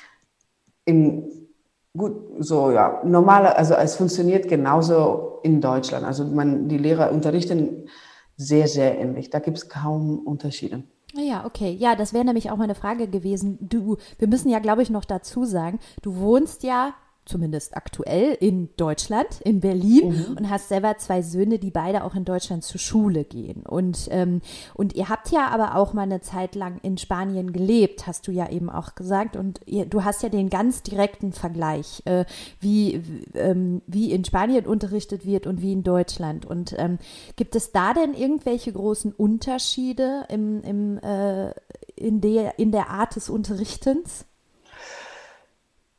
in, 0.84 1.48
gut, 1.96 2.14
so 2.38 2.70
ja, 2.70 3.02
normale, 3.04 3.56
also 3.56 3.74
es 3.74 3.96
funktioniert 3.96 4.48
genauso 4.48 5.40
in 5.42 5.60
Deutschland. 5.60 6.04
Also 6.04 6.24
man, 6.24 6.68
die 6.68 6.78
Lehrer 6.78 7.10
unterrichten 7.10 7.88
sehr, 8.36 8.68
sehr 8.68 8.98
ähnlich. 8.98 9.30
Da 9.30 9.40
gibt 9.40 9.58
es 9.58 9.68
kaum 9.68 10.20
Unterschiede. 10.20 10.84
Ja, 11.16 11.44
okay. 11.46 11.76
Ja, 11.78 11.94
das 11.94 12.12
wäre 12.12 12.24
nämlich 12.24 12.50
auch 12.50 12.56
meine 12.56 12.74
Frage 12.74 13.08
gewesen. 13.08 13.58
Du, 13.60 13.96
wir 14.18 14.28
müssen 14.28 14.48
ja, 14.48 14.58
glaube 14.58 14.82
ich, 14.82 14.90
noch 14.90 15.04
dazu 15.04 15.44
sagen, 15.44 15.78
du 16.02 16.16
wohnst 16.16 16.64
ja 16.64 16.94
zumindest 17.24 17.76
aktuell 17.76 18.36
in 18.38 18.68
Deutschland, 18.76 19.40
in 19.42 19.60
Berlin 19.60 20.26
mhm. 20.28 20.36
und 20.36 20.50
hast 20.50 20.68
selber 20.68 20.98
zwei 20.98 21.22
Söhne, 21.22 21.58
die 21.58 21.70
beide 21.70 22.04
auch 22.04 22.14
in 22.14 22.24
Deutschland 22.24 22.64
zur 22.64 22.80
Schule 22.80 23.24
gehen. 23.24 23.62
Und, 23.66 24.08
ähm, 24.10 24.42
und 24.74 24.94
ihr 24.94 25.08
habt 25.08 25.30
ja 25.30 25.48
aber 25.48 25.76
auch 25.76 25.92
mal 25.92 26.02
eine 26.02 26.20
Zeit 26.20 26.54
lang 26.54 26.78
in 26.82 26.98
Spanien 26.98 27.52
gelebt, 27.52 28.06
hast 28.06 28.26
du 28.26 28.32
ja 28.32 28.50
eben 28.50 28.68
auch 28.68 28.94
gesagt. 28.94 29.36
Und 29.36 29.60
ihr, 29.64 29.86
du 29.86 30.04
hast 30.04 30.22
ja 30.22 30.28
den 30.28 30.50
ganz 30.50 30.82
direkten 30.82 31.32
Vergleich, 31.32 32.02
äh, 32.04 32.24
wie, 32.60 33.02
ähm, 33.34 33.80
wie 33.86 34.12
in 34.12 34.24
Spanien 34.24 34.66
unterrichtet 34.66 35.24
wird 35.24 35.46
und 35.46 35.62
wie 35.62 35.72
in 35.72 35.82
Deutschland. 35.82 36.44
Und 36.44 36.74
ähm, 36.78 36.98
gibt 37.36 37.56
es 37.56 37.72
da 37.72 37.94
denn 37.94 38.14
irgendwelche 38.14 38.72
großen 38.72 39.12
Unterschiede 39.12 40.26
im, 40.28 40.62
im, 40.62 40.98
äh, 40.98 41.52
in, 41.96 42.20
der, 42.20 42.58
in 42.58 42.70
der 42.70 42.90
Art 42.90 43.16
des 43.16 43.30
Unterrichtens? 43.30 44.26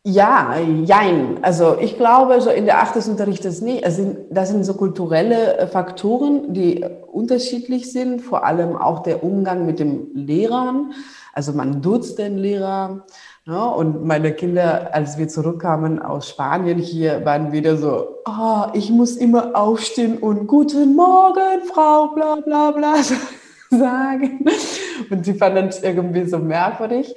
Ja, 0.08 0.56
jein. 0.60 1.40
Also 1.42 1.80
ich 1.80 1.98
glaube, 1.98 2.40
so 2.40 2.52
in 2.52 2.66
der 2.66 2.78
Art 2.78 2.96
des 2.96 3.08
Unterrichtes 3.08 3.62
nicht. 3.62 3.84
Also 3.84 4.16
das 4.30 4.50
sind 4.50 4.64
so 4.64 4.76
kulturelle 4.76 5.58
äh, 5.58 5.66
Faktoren, 5.66 6.54
die 6.54 6.86
unterschiedlich 7.12 7.92
sind, 7.92 8.22
vor 8.22 8.46
allem 8.46 8.78
auch 8.78 9.02
der 9.02 9.24
Umgang 9.24 9.66
mit 9.66 9.80
den 9.80 10.14
Lehrern. 10.14 10.94
Also 11.34 11.54
man 11.54 11.82
duzt 11.82 12.20
den 12.20 12.38
Lehrer. 12.38 13.04
Ne? 13.48 13.64
und 13.64 14.04
meine 14.06 14.32
Kinder, 14.32 14.90
als 14.94 15.20
wir 15.20 15.28
zurückkamen 15.28 16.02
aus 16.02 16.30
Spanien 16.30 16.80
hier, 16.80 17.26
waren 17.26 17.52
wieder 17.52 17.78
so, 17.78 18.22
oh, 18.26 18.66
ich 18.74 18.90
muss 18.90 19.18
immer 19.18 19.56
aufstehen 19.56 20.18
und 20.18 20.48
guten 20.48 20.96
Morgen, 20.96 21.64
Frau, 21.72 22.08
bla 22.10 22.38
bla 22.38 22.72
bla 22.72 22.96
sagen. 23.70 24.46
Und 25.10 25.26
sie 25.26 25.34
fanden 25.34 25.68
es 25.68 25.82
irgendwie 25.82 26.26
so 26.26 26.38
merkwürdig. 26.40 27.16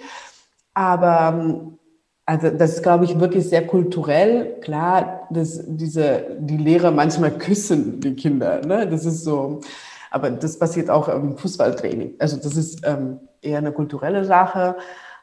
Aber 0.74 1.34
ähm, 1.34 1.78
also 2.28 2.50
das 2.50 2.74
ist, 2.74 2.82
glaube 2.82 3.06
ich, 3.06 3.18
wirklich 3.18 3.48
sehr 3.48 3.66
kulturell. 3.66 4.60
Klar, 4.60 5.26
dass 5.30 5.62
diese, 5.66 6.36
die 6.38 6.58
Lehrer 6.58 6.90
manchmal 6.90 7.30
küssen 7.30 8.00
die 8.00 8.16
Kinder. 8.16 8.60
Ne? 8.66 8.86
Das 8.86 9.06
ist 9.06 9.24
so, 9.24 9.60
aber 10.10 10.30
das 10.30 10.58
passiert 10.58 10.90
auch 10.90 11.08
im 11.08 11.38
Fußballtraining. 11.38 12.16
Also 12.18 12.36
das 12.36 12.54
ist 12.54 12.86
ähm, 12.86 13.18
eher 13.40 13.56
eine 13.56 13.72
kulturelle 13.72 14.26
Sache. 14.26 14.76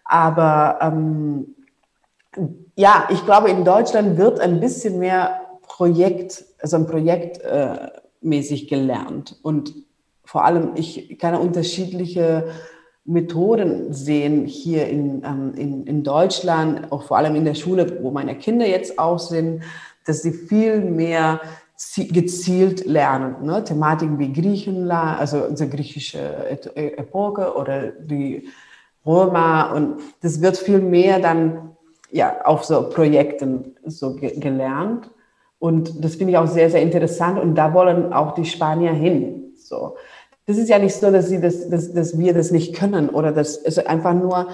Aber 0.04 0.80
ähm, 0.82 1.56
ja, 2.76 3.08
ich 3.12 3.24
glaube, 3.24 3.52
in 3.52 3.64
Deutschland 3.64 4.18
wird 4.18 4.40
ein 4.40 4.60
bisschen 4.60 4.98
mehr 4.98 5.42
Projekt, 5.62 6.44
also 6.60 6.78
ein 6.78 6.88
Projekt 6.88 7.40
äh, 7.44 7.88
mäßig 8.22 8.68
gelernt. 8.68 9.38
Und 9.44 9.76
vor 10.24 10.44
allem, 10.44 10.72
ich 10.74 11.20
kann 11.20 11.36
unterschiedliche 11.36 12.48
Methoden 13.06 13.94
sehen 13.94 14.46
hier 14.46 14.88
in, 14.88 15.24
ähm, 15.24 15.54
in, 15.56 15.86
in 15.86 16.04
Deutschland, 16.04 16.92
auch 16.92 17.04
vor 17.04 17.18
allem 17.18 17.36
in 17.36 17.46
der 17.46 17.54
Schule, 17.54 18.00
wo 18.02 18.12
meine 18.12 18.36
Kinder 18.36 18.68
jetzt 18.68 18.98
auch 18.98 19.20
sind, 19.20 19.64
dass 20.06 20.24
sie 20.24 20.32
viel 20.32 20.82
mehr 20.82 21.40
gezielt 21.98 22.86
lernen. 22.86 23.46
Ne? 23.46 23.64
Thematiken 23.64 24.18
wie 24.18 24.34
Griechenland, 24.34 25.20
also 25.20 25.50
die 25.50 25.70
griechische 25.70 26.20
Epoche 26.76 27.54
oder 27.56 27.92
die 27.92 28.48
Roma 29.06 29.74
und 29.74 29.98
das 30.22 30.42
wird 30.42 30.58
viel 30.58 30.80
mehr 30.80 31.20
dann 31.20 31.76
ja 32.12 32.44
auf 32.46 32.64
so 32.64 32.90
Projekten 32.90 33.76
so 33.86 34.16
ge 34.16 34.40
gelernt 34.40 35.12
und 35.60 36.04
das 36.04 36.16
finde 36.16 36.32
ich 36.32 36.38
auch 36.38 36.48
sehr 36.48 36.72
sehr 36.72 36.82
interessant 36.82 37.40
und 37.40 37.56
da 37.56 37.74
wollen 37.74 38.14
auch 38.14 38.34
die 38.34 38.46
Spanier 38.46 38.94
hin. 38.94 39.54
So, 39.58 39.96
das 40.48 40.58
ist 40.58 40.70
ja 40.70 40.78
nicht 40.80 40.96
so, 40.96 41.12
dass, 41.12 41.28
sie 41.28 41.42
das, 41.42 41.70
dass, 41.70 41.92
dass 41.94 42.18
wir 42.18 42.34
das 42.34 42.52
nicht 42.52 42.76
können 42.76 43.10
oder 43.10 43.32
dass 43.32 43.64
also 43.66 43.84
einfach 43.86 44.14
nur, 44.14 44.48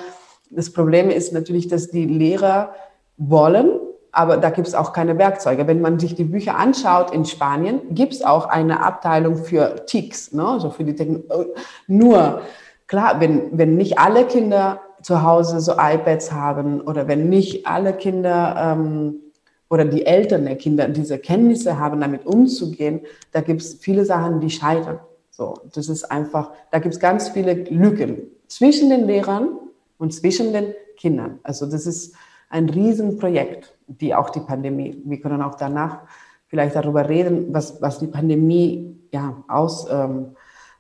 das 0.50 0.72
Problem 0.72 1.10
ist 1.10 1.34
natürlich, 1.34 1.68
dass 1.68 1.90
die 1.90 2.06
Lehrer 2.06 2.74
wollen, 3.18 3.72
aber 4.12 4.38
da 4.38 4.50
gibt 4.50 4.68
es 4.68 4.76
auch 4.76 4.94
keine 4.94 5.18
Werkzeuge. 5.18 5.68
Wenn 5.68 5.82
man 5.82 6.00
sich 6.00 6.16
die 6.16 6.26
Bücher 6.26 6.58
anschaut 6.58 7.12
in 7.12 7.26
Spanien, 7.26 7.82
gibt 7.92 8.14
es 8.14 8.22
auch 8.22 8.46
eine 8.46 8.84
Abteilung 8.84 9.38
für 9.38 9.86
TICs, 9.86 10.34
ne? 10.34 10.46
also 10.46 10.70
für 10.70 10.84
die 10.84 10.96
Technik. 10.96 11.24
Nur, 11.88 12.42
klar, 12.88 13.20
wenn, 13.20 13.58
wenn 13.58 13.78
nicht 13.78 14.00
alle 14.00 14.26
Kinder 14.26 14.82
zu 15.02 15.24
Hause 15.24 15.62
so 15.62 15.74
iPads 15.74 16.32
haben 16.32 16.82
oder 16.82 17.08
wenn 17.08 17.30
nicht 17.30 17.66
alle 17.66 17.94
Kinder 17.94 18.56
ähm, 18.58 19.16
oder 19.70 19.86
die 19.86 20.06
Eltern 20.06 20.46
der 20.46 20.58
Kinder 20.58 20.88
diese 20.90 21.18
Kenntnisse 21.18 21.80
haben, 21.80 22.02
damit 22.02 22.26
umzugehen, 22.26 23.02
da 23.32 23.42
gibt 23.42 23.62
es 23.62 23.76
viele 23.76 24.04
Sachen, 24.06 24.42
die 24.42 24.50
scheitern. 24.50 25.00
So, 25.42 25.56
das 25.74 25.90
ist 25.90 26.04
einfach, 26.04 26.52
da 26.70 26.78
gibt 26.78 26.94
es 26.94 27.00
ganz 27.00 27.30
viele 27.30 27.56
Lücken 27.64 28.28
zwischen 28.46 28.92
den 28.92 29.08
Lehrern 29.08 29.58
und 29.98 30.14
zwischen 30.14 30.54
den 30.54 30.76
Kindern. 30.98 31.40
Also 31.42 31.66
das 31.66 31.88
ist 31.88 32.14
ein 32.52 32.70
Riesenprojekt, 32.70 33.76
die 33.88 34.14
auch 34.14 34.30
die 34.30 34.42
Pandemie, 34.42 35.02
wir 35.04 35.20
können 35.20 35.42
auch 35.42 35.56
danach 35.56 36.02
vielleicht 36.46 36.76
darüber 36.76 37.10
reden, 37.10 37.52
was, 37.52 37.82
was 37.82 37.98
die 37.98 38.06
Pandemie 38.06 38.96
ja, 39.12 39.44
aus, 39.48 39.88
ähm, 39.90 40.36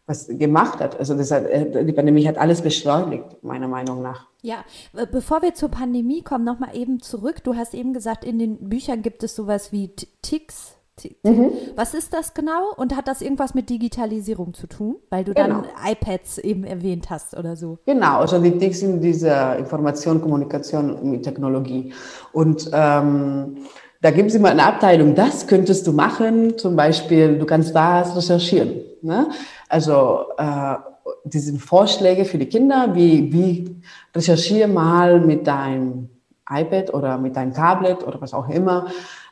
was 0.05 0.27
gemacht 0.27 0.79
hat. 0.79 0.99
Also 0.99 1.17
das 1.17 1.31
hat, 1.31 1.45
äh, 1.45 1.83
die 1.83 1.93
Pandemie 1.93 2.27
hat 2.27 2.37
alles 2.37 2.61
beschleunigt, 2.61 3.41
meiner 3.41 3.67
Meinung 3.67 4.03
nach. 4.03 4.27
Ja, 4.43 4.63
bevor 5.11 5.41
wir 5.41 5.55
zur 5.55 5.69
Pandemie 5.69 6.21
kommen, 6.21 6.45
nochmal 6.45 6.75
eben 6.77 7.01
zurück. 7.01 7.43
Du 7.43 7.55
hast 7.55 7.73
eben 7.73 7.93
gesagt, 7.93 8.23
in 8.23 8.37
den 8.37 8.69
Büchern 8.69 9.01
gibt 9.01 9.23
es 9.23 9.35
sowas 9.35 9.71
wie 9.71 9.89
Ticks. 10.21 10.75
Mhm. 11.23 11.51
Was 11.75 11.93
ist 11.93 12.13
das 12.13 12.33
genau? 12.33 12.73
Und 12.75 12.95
hat 12.95 13.07
das 13.07 13.21
irgendwas 13.21 13.53
mit 13.53 13.69
Digitalisierung 13.69 14.53
zu 14.53 14.67
tun? 14.67 14.97
Weil 15.09 15.23
du 15.23 15.33
genau. 15.33 15.61
dann 15.61 15.65
iPads 15.91 16.39
eben 16.39 16.63
erwähnt 16.63 17.09
hast 17.09 17.37
oder 17.37 17.55
so. 17.55 17.79
Genau, 17.85 18.19
also 18.19 18.39
die 18.39 18.57
Ticks 18.57 18.79
sind 18.79 19.01
diese 19.01 19.55
Information, 19.57 20.21
Kommunikation 20.21 21.09
mit 21.09 21.23
Technologie. 21.23 21.93
Und 22.33 22.69
ähm, 22.73 23.57
da 24.01 24.09
gibt 24.11 24.29
es 24.29 24.35
immer 24.35 24.49
eine 24.49 24.65
Abteilung, 24.65 25.13
das 25.13 25.45
könntest 25.45 25.85
du 25.85 25.93
machen, 25.93 26.57
zum 26.57 26.75
Beispiel, 26.75 27.37
du 27.37 27.45
kannst 27.45 27.75
das 27.75 28.15
recherchieren. 28.15 28.81
Ne? 29.03 29.29
Also 29.69 30.25
äh, 30.37 30.75
diese 31.23 31.57
Vorschläge 31.59 32.25
für 32.25 32.37
die 32.37 32.47
Kinder, 32.47 32.89
wie, 32.93 33.31
wie 33.31 33.81
recherchiere 34.15 34.67
mal 34.67 35.19
mit 35.19 35.45
deinem 35.45 36.09
iPad 36.49 36.93
oder 36.93 37.17
mit 37.17 37.35
deinem 37.35 37.53
Tablet 37.53 38.05
oder 38.05 38.19
was 38.19 38.33
auch 38.33 38.49
immer 38.49 38.87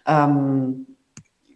ähm, 0.06 0.86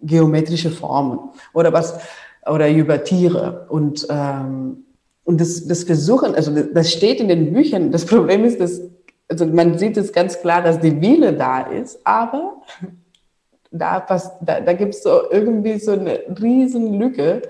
geometrische 0.04 0.70
Formen 0.70 1.20
oder 1.54 1.74
was 1.74 2.00
oder 2.46 2.70
über 2.70 3.04
Tiere 3.04 3.66
und 3.70 4.06
ähm, 4.10 4.86
und 5.26 5.40
das, 5.40 5.66
das 5.68 5.86
Versuchen, 5.86 6.36
also 6.36 6.52
das 6.52 6.92
steht 6.92 7.22
in 7.22 7.30
den 7.30 7.54
Büchern. 7.54 7.92
Das 7.92 8.06
Problem 8.06 8.44
ist, 8.44 8.60
dass 8.60 8.82
also 9.30 9.46
man 9.46 9.78
sieht 9.78 9.98
es 9.98 10.12
ganz 10.12 10.40
klar, 10.42 10.62
dass 10.62 10.80
die 10.80 11.02
Wille 11.02 11.34
da 11.34 11.62
ist, 11.62 12.00
aber 12.04 12.62
da, 13.72 14.06
da, 14.42 14.62
da 14.62 14.74
gibt 14.74 14.94
es 14.94 15.04
so 15.04 15.32
irgendwie 15.32 15.80
so 15.80 15.94
eine 15.94 16.20
riesen 16.42 17.00
Lücke 17.00 17.42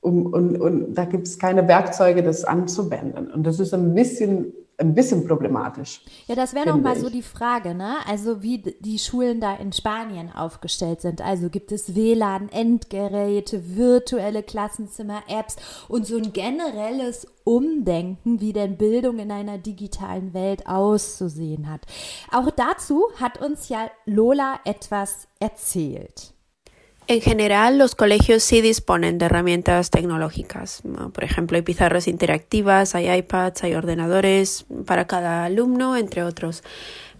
um, 0.00 0.26
und, 0.26 0.60
und 0.60 0.94
da 0.94 1.04
gibt 1.04 1.26
es 1.26 1.38
keine 1.38 1.66
Werkzeuge, 1.66 2.22
das 2.22 2.44
anzuwenden. 2.44 3.30
Und 3.30 3.44
das 3.44 3.58
ist 3.58 3.72
ein 3.72 3.94
bisschen 3.94 4.52
ein 4.78 4.94
bisschen 4.94 5.26
problematisch. 5.26 6.02
Ja, 6.26 6.34
das 6.34 6.54
wäre 6.54 6.68
noch 6.68 6.80
mal 6.80 6.96
so 6.96 7.08
die 7.08 7.22
Frage, 7.22 7.74
ne? 7.74 7.96
Also 8.06 8.42
wie 8.42 8.58
die 8.58 8.98
Schulen 8.98 9.40
da 9.40 9.54
in 9.54 9.72
Spanien 9.72 10.30
aufgestellt 10.30 11.00
sind. 11.00 11.22
Also 11.22 11.48
gibt 11.48 11.72
es 11.72 11.94
WLAN, 11.94 12.50
Endgeräte, 12.50 13.76
virtuelle 13.76 14.42
Klassenzimmer, 14.42 15.22
Apps 15.28 15.56
und 15.88 16.06
so 16.06 16.18
ein 16.18 16.32
generelles 16.32 17.26
Umdenken, 17.44 18.40
wie 18.40 18.52
denn 18.52 18.76
Bildung 18.76 19.18
in 19.18 19.30
einer 19.30 19.56
digitalen 19.56 20.34
Welt 20.34 20.66
auszusehen 20.66 21.70
hat. 21.70 21.82
Auch 22.30 22.50
dazu 22.50 23.06
hat 23.18 23.40
uns 23.40 23.68
ja 23.68 23.90
Lola 24.04 24.60
etwas 24.64 25.28
erzählt. 25.40 26.35
En 27.08 27.20
general, 27.20 27.78
los 27.78 27.94
colegios 27.94 28.42
sí 28.42 28.60
disponen 28.60 29.18
de 29.18 29.26
herramientas 29.26 29.90
tecnológicas. 29.90 30.82
Por 31.12 31.22
ejemplo, 31.22 31.56
hay 31.56 31.62
pizarras 31.62 32.08
interactivas, 32.08 32.96
hay 32.96 33.08
iPads, 33.08 33.62
hay 33.62 33.74
ordenadores 33.74 34.66
para 34.86 35.06
cada 35.06 35.44
alumno, 35.44 35.96
entre 35.96 36.24
otros. 36.24 36.64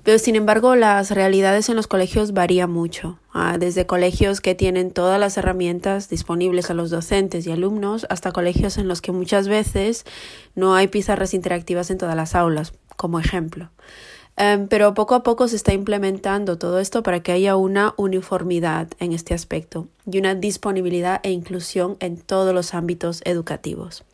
Pero 0.02 0.18
sin 0.18 0.34
embargo, 0.34 0.74
las 0.74 1.12
realidades 1.12 1.68
en 1.68 1.76
los 1.76 1.86
colegios 1.86 2.32
varían 2.32 2.70
mucho, 2.70 3.20
ah, 3.32 3.58
desde 3.58 3.86
colegios 3.86 4.40
que 4.40 4.56
tienen 4.56 4.90
todas 4.90 5.20
las 5.20 5.36
herramientas 5.36 6.08
disponibles 6.08 6.68
a 6.70 6.74
los 6.74 6.90
docentes 6.90 7.46
y 7.46 7.52
alumnos 7.52 8.06
hasta 8.10 8.32
colegios 8.32 8.78
en 8.78 8.88
los 8.88 9.00
que 9.00 9.12
muchas 9.12 9.46
veces 9.46 10.04
no 10.56 10.74
hay 10.74 10.88
pizarras 10.88 11.32
interactivas 11.32 11.90
en 11.90 11.98
todas 11.98 12.16
las 12.16 12.34
aulas, 12.34 12.72
como 12.96 13.20
ejemplo. 13.20 13.70
Em, 14.38 14.68
pero 14.68 14.92
poco 14.92 15.14
a 15.14 15.22
poco 15.22 15.48
se 15.48 15.56
está 15.56 15.72
implementando 15.72 16.58
todo 16.58 16.78
esto 16.78 17.02
para 17.02 17.20
que 17.20 17.32
haya 17.32 17.56
una 17.56 17.94
uniformidad 17.96 18.88
en 18.98 19.12
este 19.12 19.32
aspecto 19.32 19.88
y 20.10 20.18
una 20.18 20.34
disponibilidad 20.34 21.20
e 21.22 21.30
inclusión 21.30 21.96
en 22.00 22.18
todos 22.18 22.54
los 22.54 22.74
ámbitos 22.74 23.22
educativos. 23.24 24.04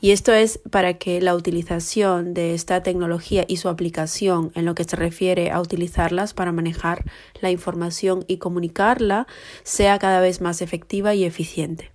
Y 0.00 0.12
esto 0.12 0.32
es 0.32 0.60
para 0.70 0.94
que 0.94 1.20
la 1.20 1.34
utilización 1.34 2.34
de 2.34 2.54
esta 2.54 2.84
tecnología 2.84 3.44
y 3.48 3.56
su 3.56 3.68
aplicación 3.68 4.52
en 4.54 4.64
lo 4.64 4.76
que 4.76 4.84
se 4.84 4.94
refiere 4.94 5.50
a 5.50 5.60
utilizarlas 5.60 6.34
para 6.34 6.52
manejar 6.52 7.04
la 7.40 7.50
información 7.50 8.24
y 8.28 8.36
comunicarla 8.36 9.26
sea 9.64 9.98
cada 9.98 10.20
vez 10.20 10.40
más 10.40 10.62
efectiva 10.62 11.14
y 11.14 11.24
eficiente. 11.24 11.90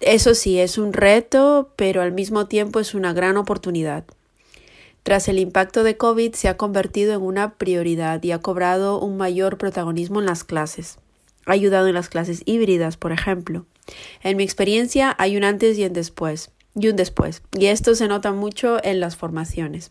Eso 0.00 0.34
sí, 0.34 0.60
es 0.60 0.78
un 0.78 0.92
reto, 0.92 1.72
pero 1.74 2.02
al 2.02 2.12
mismo 2.12 2.46
tiempo 2.46 2.78
es 2.78 2.94
una 2.94 3.12
gran 3.12 3.36
oportunidad 3.36 4.04
tras 5.02 5.28
el 5.28 5.38
impacto 5.38 5.82
de 5.82 5.96
COVID 5.96 6.34
se 6.34 6.48
ha 6.48 6.56
convertido 6.56 7.14
en 7.14 7.22
una 7.22 7.54
prioridad 7.54 8.22
y 8.22 8.32
ha 8.32 8.38
cobrado 8.38 9.00
un 9.00 9.16
mayor 9.16 9.58
protagonismo 9.58 10.20
en 10.20 10.26
las 10.26 10.44
clases. 10.44 10.98
Ha 11.46 11.52
ayudado 11.52 11.88
en 11.88 11.94
las 11.94 12.08
clases 12.08 12.42
híbridas, 12.44 12.96
por 12.96 13.12
ejemplo. 13.12 13.66
En 14.22 14.36
mi 14.36 14.44
experiencia 14.44 15.14
hay 15.18 15.36
un 15.36 15.44
antes 15.44 15.76
y 15.76 15.84
un 15.84 15.92
después 15.92 16.50
y 16.74 16.88
un 16.88 16.96
después. 16.96 17.42
Y 17.58 17.66
esto 17.66 17.94
se 17.94 18.08
nota 18.08 18.32
mucho 18.32 18.82
en 18.82 19.00
las 19.00 19.16
formaciones. 19.16 19.90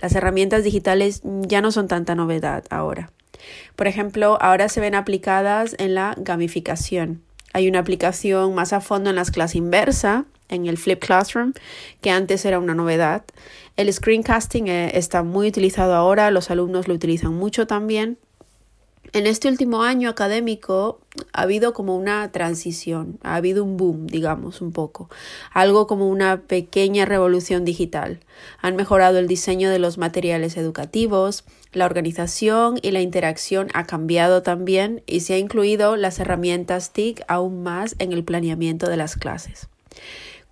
Las 0.00 0.14
herramientas 0.14 0.64
digitales 0.64 1.22
ya 1.24 1.60
no 1.60 1.72
son 1.72 1.88
tanta 1.88 2.14
novedad 2.14 2.64
ahora. 2.70 3.10
Por 3.76 3.88
ejemplo, 3.88 4.38
ahora 4.40 4.68
se 4.68 4.80
ven 4.80 4.94
aplicadas 4.94 5.74
en 5.78 5.94
la 5.94 6.14
gamificación. 6.16 7.22
Hay 7.52 7.68
una 7.68 7.80
aplicación 7.80 8.54
más 8.54 8.72
a 8.72 8.80
fondo 8.80 9.10
en 9.10 9.16
las 9.16 9.30
clases 9.30 9.56
inversa, 9.56 10.24
en 10.52 10.66
el 10.66 10.78
Flip 10.78 11.00
Classroom, 11.00 11.52
que 12.00 12.10
antes 12.10 12.44
era 12.44 12.58
una 12.58 12.74
novedad. 12.74 13.24
El 13.76 13.92
screencasting 13.92 14.68
eh, 14.68 14.90
está 14.94 15.22
muy 15.22 15.48
utilizado 15.48 15.94
ahora, 15.94 16.30
los 16.30 16.50
alumnos 16.50 16.88
lo 16.88 16.94
utilizan 16.94 17.34
mucho 17.34 17.66
también. 17.66 18.18
En 19.14 19.26
este 19.26 19.48
último 19.48 19.82
año 19.82 20.08
académico 20.08 21.00
ha 21.34 21.42
habido 21.42 21.74
como 21.74 21.96
una 21.96 22.32
transición, 22.32 23.18
ha 23.22 23.34
habido 23.34 23.62
un 23.62 23.76
boom, 23.76 24.06
digamos, 24.06 24.62
un 24.62 24.72
poco, 24.72 25.10
algo 25.52 25.86
como 25.86 26.08
una 26.08 26.40
pequeña 26.40 27.04
revolución 27.04 27.66
digital. 27.66 28.20
Han 28.62 28.74
mejorado 28.74 29.18
el 29.18 29.26
diseño 29.26 29.68
de 29.68 29.78
los 29.78 29.98
materiales 29.98 30.56
educativos, 30.56 31.44
la 31.72 31.84
organización 31.84 32.78
y 32.80 32.90
la 32.92 33.02
interacción 33.02 33.68
ha 33.74 33.84
cambiado 33.84 34.42
también 34.42 35.02
y 35.06 35.20
se 35.20 35.34
ha 35.34 35.38
incluido 35.38 35.96
las 35.96 36.18
herramientas 36.18 36.94
TIC 36.94 37.22
aún 37.28 37.62
más 37.62 37.96
en 37.98 38.12
el 38.12 38.24
planeamiento 38.24 38.88
de 38.88 38.96
las 38.96 39.16
clases. 39.16 39.68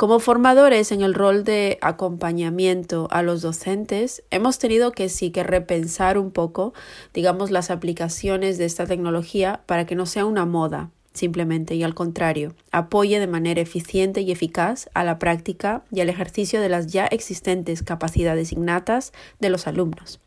Como 0.01 0.19
formadores 0.19 0.93
en 0.93 1.03
el 1.03 1.13
rol 1.13 1.45
de 1.45 1.77
acompañamiento 1.83 3.07
a 3.11 3.21
los 3.21 3.43
docentes, 3.43 4.23
hemos 4.31 4.59
tenido 4.59 4.93
que 4.93 5.11
sí 5.11 5.31
que 5.31 5.43
repensar 5.43 6.17
un 6.17 6.31
poco, 6.31 6.73
digamos, 7.13 7.51
las 7.51 7.71
aplicaciones 7.71 8.57
de 8.57 8.65
esta 8.65 8.87
tecnología 8.87 9.61
para 9.67 9.85
que 9.85 9.97
no 9.97 10.07
sea 10.07 10.25
una 10.25 10.47
moda, 10.47 10.89
simplemente, 11.13 11.75
y 11.75 11.83
al 11.83 11.95
contrario, 11.95 12.55
apoye 12.73 13.21
de 13.21 13.27
manera 13.27 13.61
eficiente 13.61 14.23
y 14.23 14.33
eficaz 14.33 14.89
a 14.95 15.05
la 15.05 15.19
práctica 15.19 15.85
y 15.93 16.01
al 16.01 16.09
ejercicio 16.09 16.63
de 16.63 16.71
las 16.71 16.87
ya 16.87 17.05
existentes 17.05 17.83
capacidades 17.83 18.53
innatas 18.53 19.13
de 19.39 19.51
los 19.51 19.67
alumnos. 19.67 20.19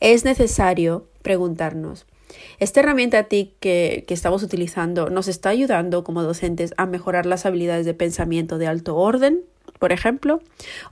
Es 0.00 0.24
necesario 0.24 1.06
preguntarnos 1.20 2.06
esta 2.58 2.80
herramienta 2.80 3.24
TIC 3.24 3.52
que, 3.60 4.04
que 4.06 4.14
estamos 4.14 4.42
utilizando 4.42 5.10
nos 5.10 5.28
está 5.28 5.50
ayudando 5.50 6.04
como 6.04 6.22
docentes 6.22 6.74
a 6.76 6.86
mejorar 6.86 7.26
las 7.26 7.46
habilidades 7.46 7.86
de 7.86 7.94
pensamiento 7.94 8.58
de 8.58 8.66
alto 8.66 8.96
orden, 8.96 9.42
por 9.78 9.92
ejemplo, 9.92 10.40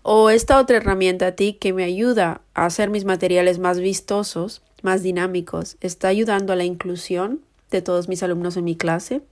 o 0.03 0.31
esta 0.31 0.59
otra 0.59 0.77
herramienta 0.77 1.33
TIC 1.33 1.59
que 1.59 1.73
me 1.73 1.85
ayuda 1.85 2.43
a 2.55 2.67
hacer 2.67 2.91
mis 2.91 3.05
materiales 3.05 3.59
más 3.59 3.81
vistosos, 3.81 4.63
más 4.83 5.03
dinámicos, 5.03 5.77
está 5.81 6.09
ayudando 6.09 6.53
a 6.53 6.57
la 6.57 6.65
inclusión 6.65 7.41
de 7.71 7.83
todos 7.83 8.09
mis 8.09 8.23
alumnos 8.23 8.57
en 8.57 8.65
mi 8.65 8.77
clase. 8.77 9.23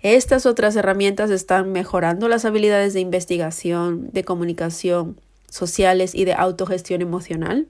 Estas 0.00 0.46
otras 0.46 0.76
herramientas 0.76 1.30
están 1.30 1.72
mejorando 1.72 2.28
las 2.28 2.44
habilidades 2.44 2.94
de 2.94 3.00
investigación, 3.00 4.10
de 4.12 4.22
comunicación, 4.24 5.20
sociales 5.50 6.14
y 6.14 6.24
de 6.24 6.34
autogestión 6.34 7.02
emocional. 7.02 7.66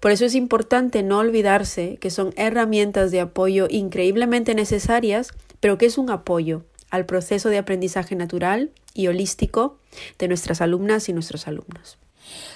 Por 0.00 0.10
eso 0.10 0.24
es 0.24 0.34
importante 0.34 1.02
no 1.02 1.18
olvidarse 1.18 1.98
que 2.00 2.10
son 2.10 2.32
herramientas 2.36 3.10
de 3.10 3.20
apoyo 3.20 3.66
increíblemente 3.68 4.54
necesarias, 4.54 5.30
pero 5.60 5.78
que 5.78 5.86
es 5.86 5.98
un 5.98 6.10
apoyo 6.10 6.64
al 6.90 7.06
proceso 7.06 7.48
de 7.48 7.58
aprendizaje 7.58 8.14
natural 8.16 8.70
y 8.94 9.08
holístico 9.08 9.78
de 10.18 10.28
nuestras 10.28 10.60
alumnas 10.60 11.08
y 11.08 11.12
nuestros 11.12 11.48
alumnos. 11.48 11.98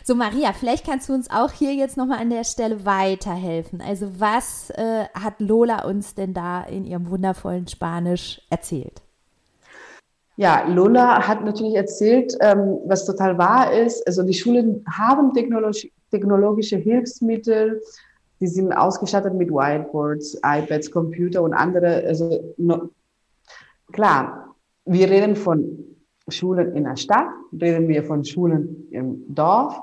So, 0.04 0.14
Maria, 0.14 0.52
vielleicht 0.52 0.86
kannst 0.86 1.08
du 1.08 1.14
uns 1.14 1.30
auch 1.30 1.50
hier 1.50 1.74
jetzt 1.74 1.96
nochmal 1.96 2.20
an 2.20 2.30
der 2.30 2.44
Stelle 2.44 2.84
weiterhelfen. 2.84 3.80
Also, 3.80 4.08
was 4.18 4.70
äh, 4.70 5.06
hat 5.14 5.40
Lola 5.40 5.84
uns 5.84 6.14
denn 6.14 6.34
da 6.34 6.62
in 6.62 6.84
ihrem 6.84 7.10
wundervollen 7.10 7.66
Spanisch 7.66 8.40
erzählt? 8.48 9.02
Ja, 10.36 10.64
Lola 10.68 11.26
hat 11.26 11.44
natürlich 11.44 11.74
erzählt, 11.74 12.36
ähm, 12.40 12.78
was 12.84 13.06
total 13.06 13.38
wahr 13.38 13.72
ist. 13.72 14.06
Also, 14.06 14.22
die 14.22 14.34
Schulen 14.34 14.84
haben 14.90 15.32
Technologie, 15.34 15.92
technologische 16.10 16.76
Hilfsmittel, 16.76 17.80
die 18.40 18.46
sind 18.46 18.72
ausgestattet 18.72 19.34
mit 19.34 19.50
Whiteboards, 19.50 20.38
iPads, 20.44 20.90
Computer 20.90 21.42
und 21.42 21.54
andere. 21.54 22.04
Also 22.06 22.54
no, 22.58 22.90
klar, 23.92 24.54
wir 24.84 25.10
reden 25.10 25.36
von 25.36 25.96
Schulen 26.28 26.74
in 26.74 26.84
der 26.84 26.96
Stadt, 26.96 27.28
reden 27.52 27.88
wir 27.88 28.04
von 28.04 28.24
Schulen 28.24 28.88
im 28.90 29.22
Dorf. 29.34 29.80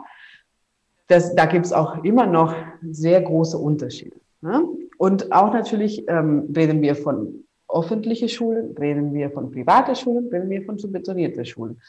Das, 1.07 1.36
da 1.36 1.45
gibt 1.45 1.65
es 1.65 1.73
auch 1.73 2.03
immer 2.03 2.25
noch 2.25 2.53
sehr 2.89 3.21
große 3.21 3.57
Unterschiede. 3.57 4.17
Ne? 4.41 4.63
Und 4.97 5.31
auch 5.31 5.53
natürlich 5.53 6.07
ähm, 6.07 6.53
reden 6.55 6.81
wir 6.81 6.95
von 6.95 7.45
öffentliche 7.69 8.29
Schulen, 8.29 8.75
reden 8.77 9.13
wir 9.13 9.31
von 9.31 9.51
privaten 9.51 9.95
Schulen, 9.95 10.27
reden 10.27 10.49
wir 10.49 10.63
von 10.63 10.77
subventionierten 10.77 11.45
Schulen. 11.45 11.81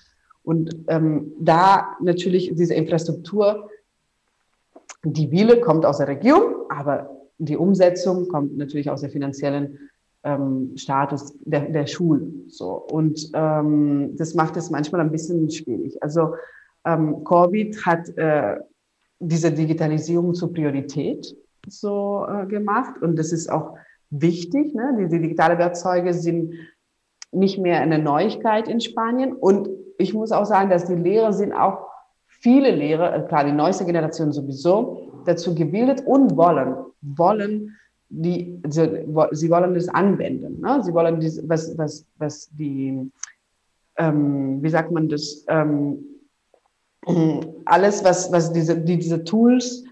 Und 0.43 0.77
ähm, 0.89 1.33
da 1.39 1.97
natürlich 2.01 2.55
diese 2.55 2.75
Infrastruktur, 2.75 3.71
die 5.05 5.31
Wille 5.31 5.61
kommt 5.61 5.85
aus 5.87 5.99
der 5.99 6.09
Region, 6.09 6.43
aber 6.69 7.11
die 7.39 7.57
Umsetzung 7.57 8.29
kommt 8.29 8.57
natürlich 8.57 8.91
aus 8.91 9.01
der 9.01 9.11
finanziellen 9.11 9.79
ähm, 10.23 10.73
Status 10.77 11.35
der, 11.45 11.69
der 11.71 11.87
Schulen. 11.87 12.45
So. 12.49 12.73
Und 12.91 13.31
ähm, 13.35 14.17
das 14.17 14.35
macht 14.35 14.57
es 14.57 14.71
manchmal 14.71 15.01
ein 15.03 15.13
bisschen 15.13 15.51
schwierig. 15.51 16.03
Also 16.03 16.35
ähm, 16.85 17.25
Covid 17.25 17.85
hat 17.85 18.09
äh, 18.17 18.57
diese 19.19 19.53
Digitalisierung 19.53 20.35
zur 20.35 20.53
Priorität 20.53 21.37
so 21.69 22.27
äh, 22.29 22.47
gemacht 22.47 23.01
und 23.01 23.19
das 23.19 23.33
ist 23.33 23.51
auch 23.51 23.77
wichtig. 24.11 24.75
Ne? 24.75 24.97
Die, 24.99 25.09
die 25.09 25.21
digitale 25.21 25.59
Werkzeuge 25.59 26.13
sind 26.13 26.55
nicht 27.33 27.59
mehr 27.59 27.81
eine 27.81 27.99
Neuigkeit 27.99 28.69
in 28.69 28.81
Spanien 28.81 29.33
und 29.33 29.69
ich 29.99 30.15
muss 30.15 30.33
auch 30.33 30.45
sagen, 30.45 30.71
dass 30.71 30.85
die 30.87 30.95
Lehrer 30.95 31.33
sind 31.33 31.53
auch 31.53 31.87
viele 32.45 32.71
Lehrer, 32.71 33.17
äh, 33.17 33.27
klar, 33.27 33.45
die 33.45 33.53
neueste 33.53 33.87
Generation 33.87 34.31
sowieso, 34.31 35.23
dazu 35.25 35.55
gebildet 35.55 36.03
und 36.07 36.37
wollen, 36.37 36.75
wollen 37.01 37.75
die, 38.11 38.61
sie 38.69 39.51
wollen 39.51 39.75
das 39.75 39.89
anwenden. 39.89 40.61
Ne? 40.61 40.83
Sie 40.85 40.93
wollen 40.93 41.21
das, 41.21 41.41
was, 41.49 41.77
was, 41.79 42.07
was 42.19 42.51
die, 42.53 43.11
ähm, 43.97 44.63
wie 44.63 44.69
sagt 44.69 44.93
man 44.93 45.09
das, 45.09 45.45
ähm, 45.49 46.05
alles, 47.65 48.05
was, 48.05 48.31
was 48.31 48.53
diese, 48.53 48.79
die, 48.79 48.99
diese 48.99 49.25
Tools 49.25 49.85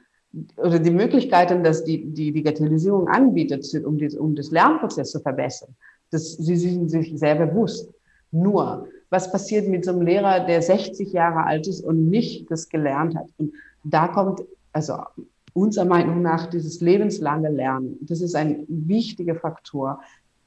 oder 0.58 0.78
die 0.78 0.90
Möglichkeiten, 0.90 1.64
dass 1.64 1.84
die, 1.84 2.04
die 2.12 2.32
Digitalisierung 2.32 3.08
anbietet, 3.08 3.66
um, 3.84 3.96
die, 3.96 4.08
um 4.16 4.34
das 4.34 4.50
Lernprozess 4.50 5.10
zu 5.10 5.20
verbessern, 5.20 5.74
das, 6.10 6.34
sie 6.34 6.56
sind 6.56 6.90
sich 6.90 7.18
sehr 7.18 7.34
bewusst. 7.34 7.88
Nur, 8.32 8.88
was 9.10 9.30
passiert 9.30 9.68
mit 9.68 9.84
so 9.84 9.92
einem 9.92 10.02
Lehrer, 10.02 10.46
der 10.46 10.62
60 10.62 11.12
Jahre 11.12 11.44
alt 11.44 11.68
ist 11.68 11.84
und 11.84 12.08
nicht 12.08 12.50
das 12.50 12.68
gelernt 12.68 13.14
hat? 13.14 13.28
Und 13.36 13.52
da 13.84 14.08
kommt, 14.08 14.40
also 14.72 14.94
unserer 15.52 15.84
Meinung 15.84 16.22
nach, 16.22 16.46
dieses 16.46 16.80
lebenslange 16.80 17.50
Lernen. 17.50 17.98
Das 18.00 18.22
ist 18.22 18.34
ein 18.34 18.64
wichtiger 18.68 19.34
Faktor, 19.34 20.00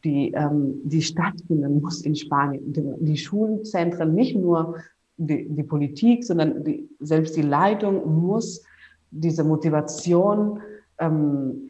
die, 0.04 0.32
ähm, 0.34 0.82
die 0.84 1.02
stattfinden 1.02 1.80
muss 1.80 2.02
in 2.02 2.16
Spanien. 2.16 2.98
Die, 3.00 3.18
Schulzentren, 3.18 4.16
nicht 4.16 4.36
nur 4.36 4.78
die, 5.18 5.48
die 5.48 5.64
Politik, 5.64 6.24
sondern 6.24 6.64
die, 6.64 6.90
selbst 7.00 7.36
die 7.36 7.44
Leitung 7.44 8.20
muss 8.20 8.64
diese 9.12 9.44
Motivation 9.44 10.60
ähm, 10.98 11.70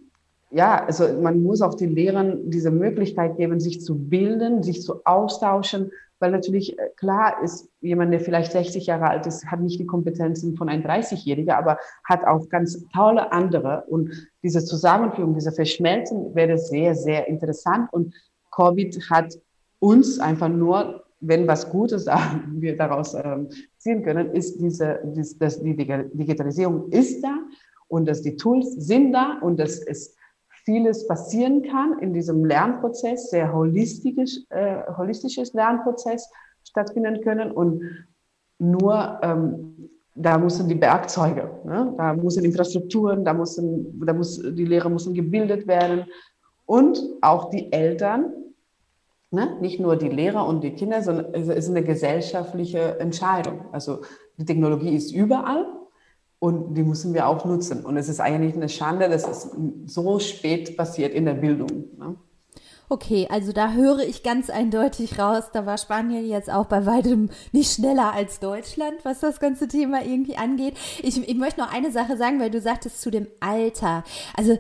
ja, 0.52 0.86
also 0.86 1.06
man 1.22 1.44
muss 1.44 1.62
auch 1.62 1.74
den 1.74 1.94
Lehrern 1.96 2.50
diese 2.50 2.72
Möglichkeit 2.72 3.36
geben, 3.36 3.60
sich 3.60 3.82
zu 3.82 3.96
bilden, 3.98 4.64
sich 4.64 4.82
zu 4.82 5.02
austauschen, 5.04 5.92
weil 6.20 6.32
natürlich 6.32 6.78
äh, 6.78 6.90
klar 6.96 7.42
ist, 7.44 7.70
jemand, 7.82 8.14
der 8.14 8.20
vielleicht 8.20 8.52
60 8.52 8.88
Jahre 8.88 9.10
alt 9.10 9.26
ist, 9.26 9.46
hat 9.46 9.60
nicht 9.60 9.80
die 9.80 9.86
Kompetenzen 9.86 10.56
von 10.56 10.70
einem 10.70 10.84
30-Jährigen, 10.84 11.52
aber 11.52 11.78
hat 12.04 12.26
auch 12.26 12.48
ganz 12.50 12.84
tolle 12.94 13.32
andere. 13.32 13.84
Und 13.88 14.12
diese 14.44 14.64
Zusammenführung, 14.64 15.34
diese 15.34 15.52
Verschmelzen 15.52 16.34
wäre 16.36 16.58
sehr, 16.58 16.96
sehr 16.96 17.28
interessant. 17.28 17.92
Und 17.92 18.14
Covid 18.52 18.98
hat 19.10 19.38
uns 19.80 20.20
einfach 20.20 20.50
nur, 20.50 21.04
wenn 21.20 21.48
was 21.48 21.70
Gutes 21.70 22.06
wir 22.52 22.78
daraus 22.78 23.14
ähm, 23.14 23.50
ziehen 23.78 24.04
können, 24.04 24.32
ist 24.32 24.60
diese, 24.60 25.00
diese 25.16 25.38
dass 25.38 25.62
die 25.62 25.76
Digitalisierung 25.76 26.90
ist 26.92 27.24
da 27.24 27.38
und 27.88 28.08
dass 28.08 28.22
die 28.22 28.36
Tools 28.36 28.74
sind 28.76 29.12
da 29.12 29.40
und 29.42 29.60
dass 29.60 29.80
es 29.80 30.16
vieles 30.66 31.08
passieren 31.08 31.62
kann 31.64 32.00
in 32.00 32.14
diesem 32.14 32.44
Lernprozess, 32.44 33.30
sehr 33.30 33.54
holistisch, 33.54 34.40
äh, 34.50 34.82
holistisches 34.98 35.54
Lernprozess 35.54 36.30
stattfinden 36.64 37.22
können 37.22 37.52
und 37.52 37.84
nur 38.58 39.20
ähm, 39.22 39.90
da 40.16 40.38
müssen 40.38 40.68
die 40.70 40.80
Werkzeuge, 40.80 41.52
ne? 41.66 41.94
da 41.98 42.14
müssen 42.14 42.46
Infrastrukturen, 42.46 43.26
da 43.26 43.34
müssen, 43.34 44.02
da 44.06 44.14
muss, 44.14 44.42
die 44.42 44.66
Lehrer 44.66 44.90
müssen 44.90 45.14
gebildet 45.14 45.68
werden 45.68 46.06
und 46.66 47.04
auch 47.22 47.50
die 47.50 47.72
Eltern, 47.72 48.32
ne? 49.30 49.58
nicht 49.60 49.80
nur 49.80 49.98
die 49.98 50.10
Lehrer 50.10 50.48
und 50.48 50.64
die 50.64 50.74
Kinder, 50.74 51.02
sondern 51.02 51.34
es 51.34 51.50
ist 51.50 51.70
eine 51.70 51.84
gesellschaftliche 51.84 52.98
Entscheidung. 53.00 53.66
Also 53.74 54.02
die 54.38 54.46
Technologie 54.46 54.96
ist 54.96 55.12
überall, 55.12 55.68
und 56.40 56.76
die 56.76 56.84
müssen 56.84 57.14
wir 57.14 57.28
auch 57.28 57.46
nutzen. 57.46 57.86
Und 57.86 57.98
es 57.98 58.10
ist 58.10 58.20
eigentlich 58.20 58.56
eine 58.56 58.70
Schande, 58.70 59.10
dass 59.10 59.28
es 59.28 59.50
so 59.86 60.20
spät 60.20 60.78
passiert 60.78 61.14
in 61.14 61.26
der 61.26 61.34
Bildung. 61.34 61.86
Ne? 61.98 62.16
Okay, 62.88 63.28
also 63.32 63.52
da 63.52 63.72
höre 63.72 64.00
ich 64.00 64.22
ganz 64.22 64.52
eindeutig 64.52 65.18
raus, 65.18 65.46
da 65.52 65.66
war 65.66 65.78
Spanien 65.78 66.28
jetzt 66.28 66.52
auch 66.52 66.66
bei 66.66 66.86
weitem 66.86 67.30
nicht 67.52 67.74
schneller 67.74 68.14
als 68.14 68.40
Deutschland, 68.40 69.04
was 69.04 69.22
das 69.22 69.40
ganze 69.40 69.68
Thema 69.68 70.04
irgendwie 70.04 70.38
angeht. 70.38 70.76
Ich, 71.02 71.18
ich 71.28 71.36
möchte 71.36 71.62
noch 71.62 71.74
eine 71.74 71.92
Sache 71.92 72.16
sagen, 72.16 72.40
weil 72.40 72.52
du 72.52 72.62
sagtest 72.62 73.02
zu 73.02 73.10
dem 73.10 73.28
Alter. 73.40 74.04
Also 74.36 74.60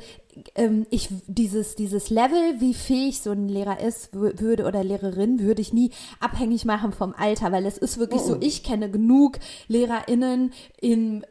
ähm, 0.55 0.87
ich 0.89 1.09
dieses 1.27 1.75
dieses 1.75 2.09
Level, 2.09 2.59
wie 2.59 2.73
fähig 2.73 3.21
so 3.21 3.31
ein 3.31 3.47
Lehrer 3.47 3.79
ist, 3.79 4.13
würde 4.13 4.65
oder 4.65 4.83
Lehrerin, 4.83 5.39
würde 5.39 5.61
ich 5.61 5.71
nie 5.71 5.91
abhängig 6.19 6.65
machen 6.65 6.93
vom 6.93 7.13
Alter, 7.15 7.51
weil 7.51 7.65
es 7.65 7.77
ist 7.77 7.99
wirklich 7.99 8.21
oh. 8.21 8.29
so. 8.29 8.37
Ich 8.39 8.63
kenne 8.63 8.89
genug 8.89 9.37
LehrerInnen 9.67 10.51
im 10.81 11.23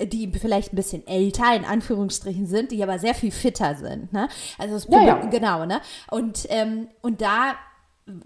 die 0.00 0.30
vielleicht 0.32 0.72
ein 0.72 0.76
bisschen 0.76 1.06
älter 1.06 1.54
in 1.54 1.64
Anführungsstrichen 1.64 2.46
sind, 2.46 2.72
die 2.72 2.82
aber 2.82 2.98
sehr 2.98 3.14
viel 3.14 3.30
fitter 3.30 3.76
sind. 3.76 4.12
Ne? 4.12 4.28
Also 4.58 4.74
das 4.74 4.86
ja, 4.88 5.02
ja. 5.02 5.16
genau, 5.26 5.64
ne? 5.66 5.80
Und, 6.10 6.46
ähm, 6.50 6.88
und 7.00 7.20
da 7.20 7.54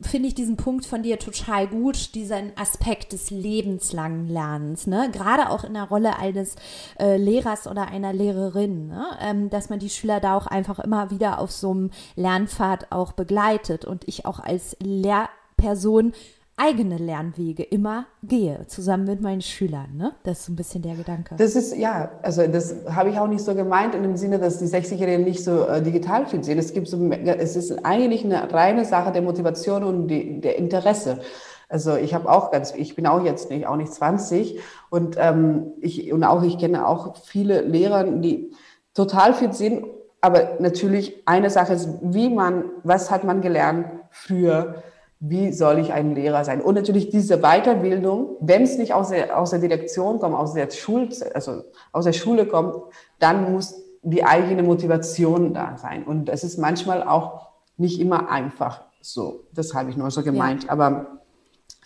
finde 0.00 0.28
ich 0.28 0.34
diesen 0.34 0.56
Punkt 0.56 0.86
von 0.86 1.04
dir 1.04 1.18
total 1.20 1.68
gut, 1.68 2.14
diesen 2.16 2.52
Aspekt 2.56 3.12
des 3.12 3.30
lebenslangen 3.30 4.26
Lernens, 4.26 4.88
ne? 4.88 5.08
Gerade 5.12 5.50
auch 5.50 5.62
in 5.62 5.74
der 5.74 5.84
Rolle 5.84 6.18
eines 6.18 6.56
äh, 6.98 7.16
Lehrers 7.16 7.68
oder 7.68 7.86
einer 7.86 8.12
Lehrerin, 8.12 8.88
ne? 8.88 9.06
Ähm, 9.20 9.50
dass 9.50 9.68
man 9.68 9.78
die 9.78 9.90
Schüler 9.90 10.18
da 10.18 10.36
auch 10.36 10.48
einfach 10.48 10.80
immer 10.80 11.12
wieder 11.12 11.38
auf 11.38 11.52
so 11.52 11.70
einem 11.70 11.90
Lernpfad 12.16 12.90
auch 12.90 13.12
begleitet 13.12 13.84
und 13.84 14.08
ich 14.08 14.26
auch 14.26 14.40
als 14.40 14.76
Lehrperson 14.80 16.12
eigene 16.58 16.98
Lernwege 16.98 17.62
immer 17.62 18.06
gehe, 18.22 18.66
zusammen 18.66 19.04
mit 19.04 19.20
meinen 19.20 19.40
Schülern. 19.40 19.96
Ne? 19.96 20.12
Das 20.24 20.40
ist 20.40 20.46
so 20.46 20.52
ein 20.52 20.56
bisschen 20.56 20.82
der 20.82 20.94
Gedanke. 20.94 21.36
Das 21.36 21.56
ist, 21.56 21.76
ja, 21.76 22.10
also 22.22 22.46
das 22.46 22.74
habe 22.88 23.10
ich 23.10 23.18
auch 23.18 23.28
nicht 23.28 23.44
so 23.44 23.54
gemeint 23.54 23.94
in 23.94 24.02
dem 24.02 24.16
Sinne, 24.16 24.38
dass 24.38 24.58
die 24.58 24.66
60-Jährigen 24.66 25.24
nicht 25.24 25.42
so 25.42 25.66
äh, 25.66 25.80
digital 25.80 26.26
fit 26.26 26.44
sind. 26.44 26.58
Es, 26.58 26.72
gibt 26.72 26.88
so, 26.88 27.10
es 27.10 27.56
ist 27.56 27.84
eigentlich 27.84 28.24
eine 28.24 28.52
reine 28.52 28.84
Sache 28.84 29.12
der 29.12 29.22
Motivation 29.22 29.84
und 29.84 30.08
die, 30.08 30.40
der 30.40 30.58
Interesse. 30.58 31.20
Also 31.68 31.96
ich 31.96 32.14
habe 32.14 32.30
auch 32.30 32.50
ganz, 32.50 32.74
ich 32.74 32.96
bin 32.96 33.06
auch 33.06 33.22
jetzt 33.24 33.50
nicht, 33.50 33.66
auch 33.66 33.76
nicht 33.76 33.92
20 33.92 34.58
und 34.90 35.16
ähm, 35.18 35.72
ich 35.80 36.12
und 36.12 36.24
auch 36.24 36.42
ich 36.42 36.58
kenne 36.58 36.86
auch 36.86 37.16
viele 37.16 37.60
Lehrer, 37.60 38.04
die 38.04 38.52
total 38.94 39.34
fit 39.34 39.54
sind, 39.54 39.84
aber 40.20 40.56
natürlich 40.60 41.22
eine 41.26 41.50
Sache 41.50 41.74
ist, 41.74 41.88
wie 42.00 42.30
man, 42.30 42.64
was 42.84 43.10
hat 43.10 43.22
man 43.24 43.42
gelernt 43.42 43.86
früher? 44.10 44.82
Wie 45.20 45.52
soll 45.52 45.78
ich 45.78 45.92
ein 45.92 46.14
Lehrer 46.14 46.44
sein? 46.44 46.60
Und 46.60 46.76
natürlich 46.76 47.10
diese 47.10 47.38
Weiterbildung, 47.38 48.36
wenn 48.40 48.62
es 48.62 48.78
nicht 48.78 48.94
aus 48.94 49.08
der, 49.08 49.38
aus 49.38 49.50
der 49.50 49.58
Direktion 49.58 50.20
kommt, 50.20 50.36
aus 50.36 50.54
der 50.54 50.70
Schule, 50.70 51.08
also 51.34 51.64
aus 51.92 52.04
der 52.04 52.12
Schule 52.12 52.46
kommt, 52.46 52.76
dann 53.18 53.52
muss 53.52 53.82
die 54.02 54.24
eigene 54.24 54.62
Motivation 54.62 55.54
da 55.54 55.76
sein. 55.76 56.04
Und 56.04 56.26
das 56.26 56.44
ist 56.44 56.58
manchmal 56.58 57.02
auch 57.02 57.48
nicht 57.76 58.00
immer 58.00 58.30
einfach 58.30 58.82
so. 59.00 59.44
Das 59.52 59.74
habe 59.74 59.90
ich 59.90 59.96
nur 59.96 60.10
so 60.10 60.22
gemeint. 60.22 60.64
Ja. 60.64 60.70
Aber 60.70 61.20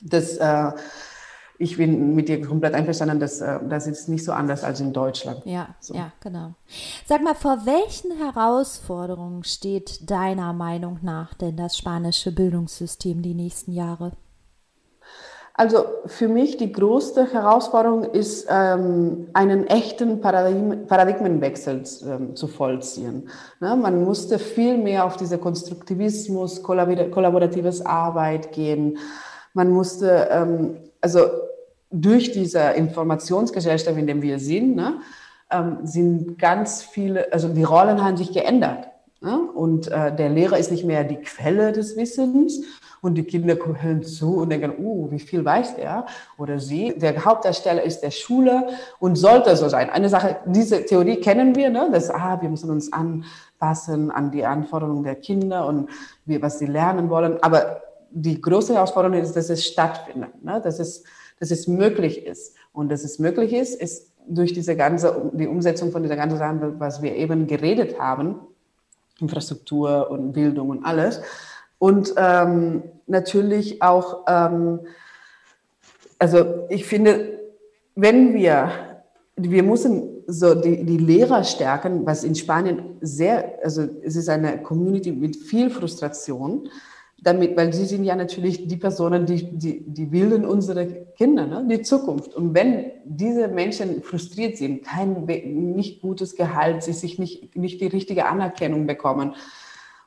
das, 0.02 0.36
äh, 0.36 0.72
ich 1.62 1.76
bin 1.76 2.14
mit 2.14 2.28
dir 2.28 2.44
komplett 2.44 2.74
einverstanden, 2.74 3.20
dass 3.20 3.40
äh, 3.40 3.60
das 3.68 3.86
ist 3.86 4.08
nicht 4.08 4.24
so 4.24 4.32
anders 4.32 4.64
als 4.64 4.80
in 4.80 4.92
Deutschland. 4.92 5.42
Ja, 5.44 5.68
so. 5.80 5.94
ja, 5.94 6.12
genau. 6.20 6.54
Sag 7.06 7.22
mal, 7.22 7.34
vor 7.34 7.60
welchen 7.64 8.10
Herausforderungen 8.18 9.44
steht 9.44 10.10
deiner 10.10 10.52
Meinung 10.52 10.98
nach 11.02 11.34
denn 11.34 11.56
das 11.56 11.78
spanische 11.78 12.32
Bildungssystem 12.32 13.22
die 13.22 13.34
nächsten 13.34 13.72
Jahre? 13.72 14.12
Also 15.54 15.84
für 16.06 16.28
mich 16.28 16.56
die 16.56 16.72
größte 16.72 17.30
Herausforderung 17.30 18.04
ist, 18.04 18.48
ähm, 18.48 19.28
einen 19.34 19.66
echten 19.66 20.20
Paradigm 20.20 20.86
Paradigmenwechsel 20.86 21.84
ähm, 22.06 22.34
zu 22.34 22.48
vollziehen. 22.48 23.28
Ne? 23.60 23.76
Man 23.76 24.02
musste 24.02 24.38
viel 24.38 24.78
mehr 24.78 25.04
auf 25.04 25.16
diese 25.16 25.38
Konstruktivismus, 25.38 26.62
kollaboratives 26.62 27.84
Arbeit 27.84 28.52
gehen. 28.52 28.98
Man 29.52 29.70
musste, 29.70 30.28
ähm, 30.30 30.78
also 31.02 31.20
durch 31.92 32.32
diese 32.32 32.60
Informationsgesellschaft, 32.70 33.96
in 33.96 34.06
der 34.06 34.20
wir 34.20 34.38
sind, 34.38 34.76
ne, 34.76 35.00
ähm, 35.50 35.78
sind 35.84 36.38
ganz 36.38 36.82
viele, 36.82 37.32
also 37.32 37.48
die 37.48 37.64
Rollen 37.64 38.02
haben 38.02 38.16
sich 38.16 38.32
geändert. 38.32 38.88
Ne? 39.20 39.38
Und 39.38 39.88
äh, 39.88 40.14
der 40.14 40.30
Lehrer 40.30 40.58
ist 40.58 40.70
nicht 40.70 40.84
mehr 40.84 41.04
die 41.04 41.20
Quelle 41.20 41.72
des 41.72 41.96
Wissens, 41.96 42.62
und 43.02 43.16
die 43.16 43.24
Kinder 43.24 43.56
hören 43.56 44.02
zu 44.04 44.36
und 44.36 44.50
denken, 44.50 44.74
uh, 44.78 45.10
wie 45.10 45.18
viel 45.18 45.44
weiß 45.44 45.74
der 45.74 46.06
oder 46.38 46.58
sie. 46.60 46.94
Der 46.96 47.22
Hauptdarsteller 47.22 47.82
ist 47.82 48.00
der 48.00 48.12
Schüler 48.12 48.68
und 49.00 49.16
sollte 49.16 49.54
so 49.56 49.68
sein. 49.68 49.90
Eine 49.90 50.08
Sache, 50.08 50.36
diese 50.46 50.86
Theorie 50.86 51.16
kennen 51.16 51.54
wir, 51.56 51.68
ne? 51.68 51.90
dass 51.92 52.10
ah, 52.10 52.40
wir 52.40 52.48
müssen 52.48 52.70
uns 52.70 52.90
anpassen 52.92 54.12
an 54.12 54.30
die 54.30 54.46
Anforderungen 54.46 55.02
der 55.02 55.16
Kinder 55.16 55.66
und 55.66 55.90
wie, 56.26 56.40
was 56.40 56.60
sie 56.60 56.66
lernen 56.66 57.10
wollen. 57.10 57.42
Aber 57.42 57.82
die 58.12 58.40
große 58.40 58.74
Herausforderung 58.74 59.18
ist, 59.18 59.34
dass 59.34 59.50
es 59.50 59.66
stattfindet, 59.66 60.40
ne? 60.42 60.60
dass, 60.62 60.78
es, 60.78 61.02
dass 61.42 61.50
es 61.50 61.66
möglich 61.66 62.24
ist. 62.24 62.54
Und 62.72 62.88
dass 62.92 63.02
es 63.02 63.18
möglich 63.18 63.52
ist, 63.52 63.74
ist 63.74 64.12
durch 64.28 64.52
diese 64.52 64.76
ganze, 64.76 65.32
die 65.32 65.48
Umsetzung 65.48 65.90
von 65.90 66.04
dieser 66.04 66.14
ganzen 66.14 66.38
Sache, 66.38 66.74
was 66.78 67.02
wir 67.02 67.16
eben 67.16 67.48
geredet 67.48 67.98
haben, 67.98 68.36
Infrastruktur 69.18 70.08
und 70.08 70.34
Bildung 70.34 70.70
und 70.70 70.84
alles. 70.84 71.20
Und 71.80 72.14
ähm, 72.16 72.84
natürlich 73.08 73.82
auch, 73.82 74.24
ähm, 74.28 74.86
also 76.20 76.68
ich 76.68 76.86
finde, 76.86 77.40
wenn 77.96 78.34
wir, 78.34 78.70
wir 79.34 79.64
müssen 79.64 80.22
so 80.28 80.54
die, 80.54 80.84
die 80.84 80.98
Lehrer 80.98 81.42
stärken, 81.42 82.06
was 82.06 82.22
in 82.22 82.36
Spanien 82.36 82.98
sehr, 83.00 83.58
also 83.64 83.82
es 84.04 84.14
ist 84.14 84.28
eine 84.28 84.62
Community 84.62 85.10
mit 85.10 85.34
viel 85.34 85.70
Frustration, 85.70 86.68
damit, 87.22 87.56
weil 87.56 87.72
sie 87.72 87.84
sind 87.84 88.04
ja 88.04 88.16
natürlich 88.16 88.66
die 88.66 88.76
Personen, 88.76 89.26
die, 89.26 89.56
die, 89.56 89.84
die 89.86 90.06
bilden 90.06 90.44
unsere 90.44 90.86
Kinder, 91.16 91.46
ne? 91.46 91.66
die 91.70 91.82
Zukunft. 91.82 92.34
Und 92.34 92.54
wenn 92.54 92.90
diese 93.04 93.48
Menschen 93.48 94.02
frustriert 94.02 94.56
sind, 94.56 94.84
kein 94.84 95.24
nicht 95.24 96.02
gutes 96.02 96.34
Gehalt, 96.34 96.82
sie 96.82 96.92
sich 96.92 97.18
nicht, 97.18 97.56
nicht 97.56 97.80
die 97.80 97.86
richtige 97.86 98.26
Anerkennung 98.26 98.86
bekommen, 98.86 99.34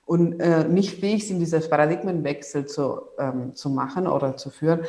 und 0.05 0.39
äh, 0.39 0.65
nicht 0.65 0.99
fähig 0.99 1.27
sind, 1.27 1.39
dieses 1.39 1.69
Paradigmenwechsel 1.69 2.67
zu, 2.67 3.01
ähm, 3.17 3.55
zu 3.55 3.69
machen 3.69 4.07
oder 4.07 4.37
zu 4.37 4.51
führen, 4.51 4.81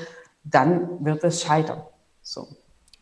dann 0.44 1.04
wird 1.04 1.24
es 1.24 1.42
scheitern. 1.42 1.82
So. 2.22 2.48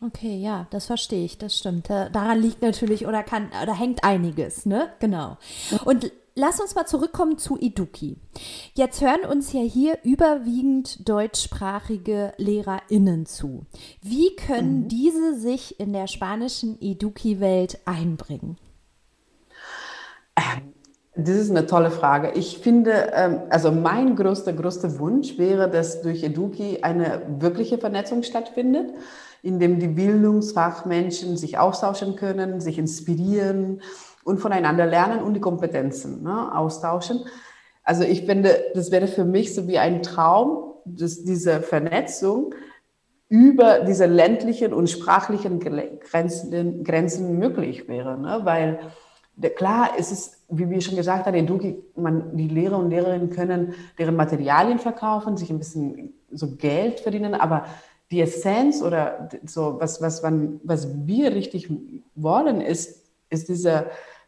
Okay, 0.01 0.37
ja, 0.37 0.67
das 0.69 0.85
verstehe 0.85 1.25
ich, 1.25 1.37
das 1.37 1.57
stimmt. 1.57 1.89
Daran 1.89 2.39
liegt 2.39 2.61
natürlich 2.61 3.05
oder 3.05 3.23
kann, 3.23 3.49
oder 3.61 3.77
hängt 3.77 4.03
einiges, 4.03 4.65
ne? 4.65 4.89
Genau. 4.99 5.37
Und 5.83 6.11
lass 6.35 6.59
uns 6.59 6.75
mal 6.75 6.85
zurückkommen 6.85 7.37
zu 7.37 7.57
Eduki. 7.57 8.17
Jetzt 8.73 9.01
hören 9.01 9.25
uns 9.29 9.53
ja 9.53 9.61
hier 9.61 9.97
überwiegend 10.03 11.07
deutschsprachige 11.07 12.33
LehrerInnen 12.37 13.25
zu. 13.25 13.65
Wie 14.01 14.35
können 14.35 14.83
mhm. 14.83 14.87
diese 14.89 15.39
sich 15.39 15.79
in 15.79 15.93
der 15.93 16.07
spanischen 16.07 16.77
Eduki-Welt 16.81 17.79
einbringen? 17.85 18.57
Ähm, 20.35 20.73
das 21.15 21.37
ist 21.37 21.49
eine 21.49 21.65
tolle 21.65 21.91
Frage. 21.91 22.33
Ich 22.35 22.57
finde, 22.57 23.11
ähm, 23.13 23.43
also 23.49 23.71
mein 23.71 24.17
größter, 24.17 24.51
größter 24.51 24.99
Wunsch 24.99 25.37
wäre, 25.37 25.69
dass 25.69 26.01
durch 26.01 26.23
Eduki 26.23 26.79
eine 26.81 27.21
wirkliche 27.39 27.77
Vernetzung 27.77 28.23
stattfindet, 28.23 28.93
in 29.45 29.59
dem 29.59 29.79
die 29.79 29.87
Bildungsfachmenschen 29.87 31.37
sich 31.37 31.59
austauschen 31.59 32.15
können, 32.15 32.59
sich 32.59 32.79
inspirieren 32.79 33.81
und 34.23 34.39
voneinander 34.39 34.87
lernen 34.87 35.21
und 35.21 35.35
die 35.35 35.39
Kompetenzen 35.39 36.23
ne, 36.23 36.51
austauschen. 36.53 37.25
Also 37.83 38.03
ich 38.03 38.25
finde, 38.25 38.57
das 38.73 38.89
wäre 38.89 39.05
für 39.05 39.23
mich 39.23 39.53
so 39.53 39.67
wie 39.67 39.77
ein 39.77 40.01
Traum, 40.01 40.73
dass 40.85 41.23
diese 41.23 41.61
Vernetzung 41.61 42.55
über 43.29 43.81
diese 43.81 44.07
ländlichen 44.07 44.73
und 44.73 44.89
sprachlichen 44.89 45.59
Grenzen, 45.59 46.83
Grenzen 46.83 47.37
möglich 47.37 47.87
wäre, 47.87 48.17
ne? 48.17 48.41
weil 48.43 48.79
klar, 49.55 49.91
es 49.99 50.11
ist, 50.11 50.45
wie 50.49 50.69
wir 50.71 50.81
schon 50.81 50.95
gesagt 50.95 51.27
haben, 51.27 51.83
man, 51.95 52.35
die 52.35 52.47
Lehrer 52.47 52.79
und 52.79 52.89
Lehrerinnen 52.89 53.29
können 53.29 53.75
deren 53.99 54.15
Materialien 54.15 54.79
verkaufen, 54.79 55.37
sich 55.37 55.51
ein 55.51 55.59
bisschen 55.59 56.13
so 56.31 56.55
Geld 56.55 57.01
verdienen, 57.01 57.35
aber 57.35 57.65
die 58.15 58.21
Essenz 58.21 58.81
oder 58.81 59.27
so, 59.45 59.75
was, 59.77 60.01
was, 60.01 60.23
man, 60.23 60.61
was 60.63 60.87
wir 61.05 61.33
richtig 61.35 61.69
wollen, 62.15 62.61
ist, 62.61 63.03
ist 63.29 63.49
dieser, 63.49 63.87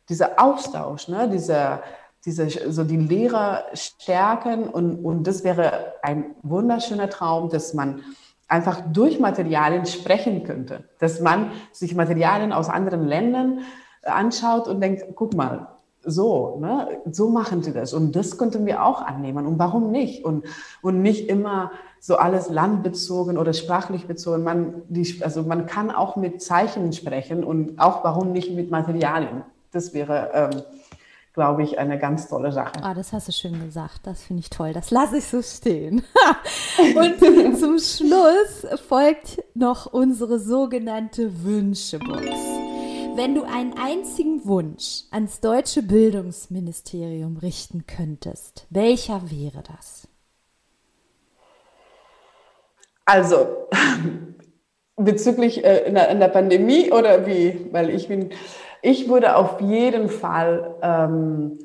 dieser 0.10 0.42
Austausch, 0.44 1.08
ne? 1.08 1.30
dieser, 1.30 1.84
diese, 2.26 2.50
so 2.70 2.84
die 2.84 2.98
Lehrer 2.98 3.64
stärken 3.74 4.68
und, 4.68 5.06
und 5.06 5.26
das 5.26 5.46
wäre 5.46 5.94
ein 6.02 6.36
wunderschöner 6.44 7.10
Traum, 7.10 7.48
dass 7.48 7.74
man 7.74 8.02
einfach 8.50 8.82
durch 8.92 9.22
Materialien 9.22 9.86
sprechen 9.86 10.44
könnte, 10.44 10.84
dass 11.00 11.22
man 11.22 11.52
sich 11.72 11.96
Materialien 11.96 12.52
aus 12.52 12.68
anderen 12.68 13.08
Ländern 13.08 13.62
anschaut 14.04 14.68
und 14.68 14.82
denkt, 14.82 15.06
guck 15.16 15.34
mal, 15.34 15.68
so, 16.04 16.58
ne, 16.60 17.02
so 17.10 17.30
machen 17.30 17.64
sie 17.64 17.72
das. 17.72 17.94
Und 17.94 18.18
das 18.18 18.38
könnten 18.38 18.66
wir 18.66 18.84
auch 18.84 19.02
annehmen. 19.02 19.46
Und 19.46 19.60
warum 19.60 19.92
nicht? 19.92 20.26
Und, 20.26 20.46
und 20.82 21.02
nicht 21.02 21.30
immer 21.30 21.72
so 22.00 22.18
alles 22.18 22.50
landbezogen 22.50 23.38
oder 23.38 23.54
sprachlich 23.54 24.06
bezogen. 24.06 24.44
Man, 24.44 24.82
die, 24.88 25.22
also 25.22 25.44
man 25.44 25.66
kann 25.66 25.92
auch 25.92 26.16
mit 26.16 26.42
Zeichen 26.42 26.94
sprechen 26.94 27.44
und 27.44 27.80
auch 27.80 28.04
warum 28.04 28.32
nicht 28.32 28.52
mit 28.54 28.72
Materialien. 28.72 29.44
Das 29.72 29.94
wäre, 29.94 30.32
ähm, 30.34 30.62
glaube 31.34 31.64
ich, 31.64 31.78
eine 31.78 32.00
ganz 32.00 32.28
tolle 32.28 32.52
Sache. 32.52 32.82
Ah, 32.82 32.94
das 32.94 33.14
hast 33.14 33.28
du 33.28 33.32
schön 33.32 33.60
gesagt. 33.64 34.02
Das 34.04 34.24
finde 34.24 34.42
ich 34.42 34.50
toll. 34.50 34.74
Das 34.74 34.92
lasse 34.92 35.18
ich 35.18 35.26
so 35.26 35.42
stehen. 35.42 36.04
und 36.96 37.20
zum 37.60 37.78
Schluss 37.80 38.66
folgt 38.88 39.44
noch 39.54 39.86
unsere 39.88 40.40
sogenannte 40.40 41.44
Wünschebox. 41.44 42.26
Wenn 43.18 43.34
du 43.34 43.44
einen 43.44 43.74
einzigen 43.78 44.46
Wunsch 44.46 45.06
ans 45.10 45.40
deutsche 45.40 45.82
Bildungsministerium 45.82 47.38
richten 47.38 47.88
könntest, 47.88 48.68
welcher 48.70 49.32
wäre 49.32 49.64
das? 49.64 50.08
Also, 53.08 53.70
bezüglich 54.98 55.64
äh, 55.64 55.88
in, 55.88 55.96
der, 55.96 56.10
in, 56.10 56.20
der, 56.20 56.28
Pandemie 56.28 56.92
oder 56.92 57.26
wie? 57.26 57.70
Weil 57.72 57.90
ich 57.90 58.10
bin, 58.10 58.32
ich 58.82 59.08
würde 59.08 59.38
auf 59.38 59.62
jeden 59.62 60.10
Fall 60.10 60.76
ähm, 60.82 61.58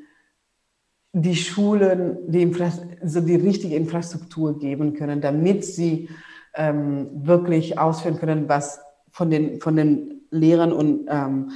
die 1.12 1.34
Schulen 1.34 2.18
die, 2.28 2.54
so 3.02 3.20
die 3.20 3.34
richtige 3.34 3.74
Infrastruktur 3.74 4.56
geben 4.56 4.94
können, 4.94 5.20
damit 5.20 5.64
sie 5.64 6.08
ähm, 6.54 7.08
wirklich 7.26 7.76
ausführen 7.76 8.20
können, 8.20 8.48
was 8.48 8.80
von 9.10 9.28
den, 9.28 9.60
von 9.60 9.74
den 9.74 10.22
Lehrern 10.30 10.72
und 10.72 11.08
ähm, 11.10 11.50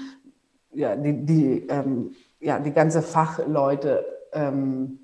ja, 0.74 0.96
die, 0.96 1.24
die, 1.24 1.66
ähm, 1.68 2.10
ja, 2.40 2.58
die 2.58 2.72
ganze 2.72 3.02
Fachleute, 3.02 4.04
ähm, 4.32 4.98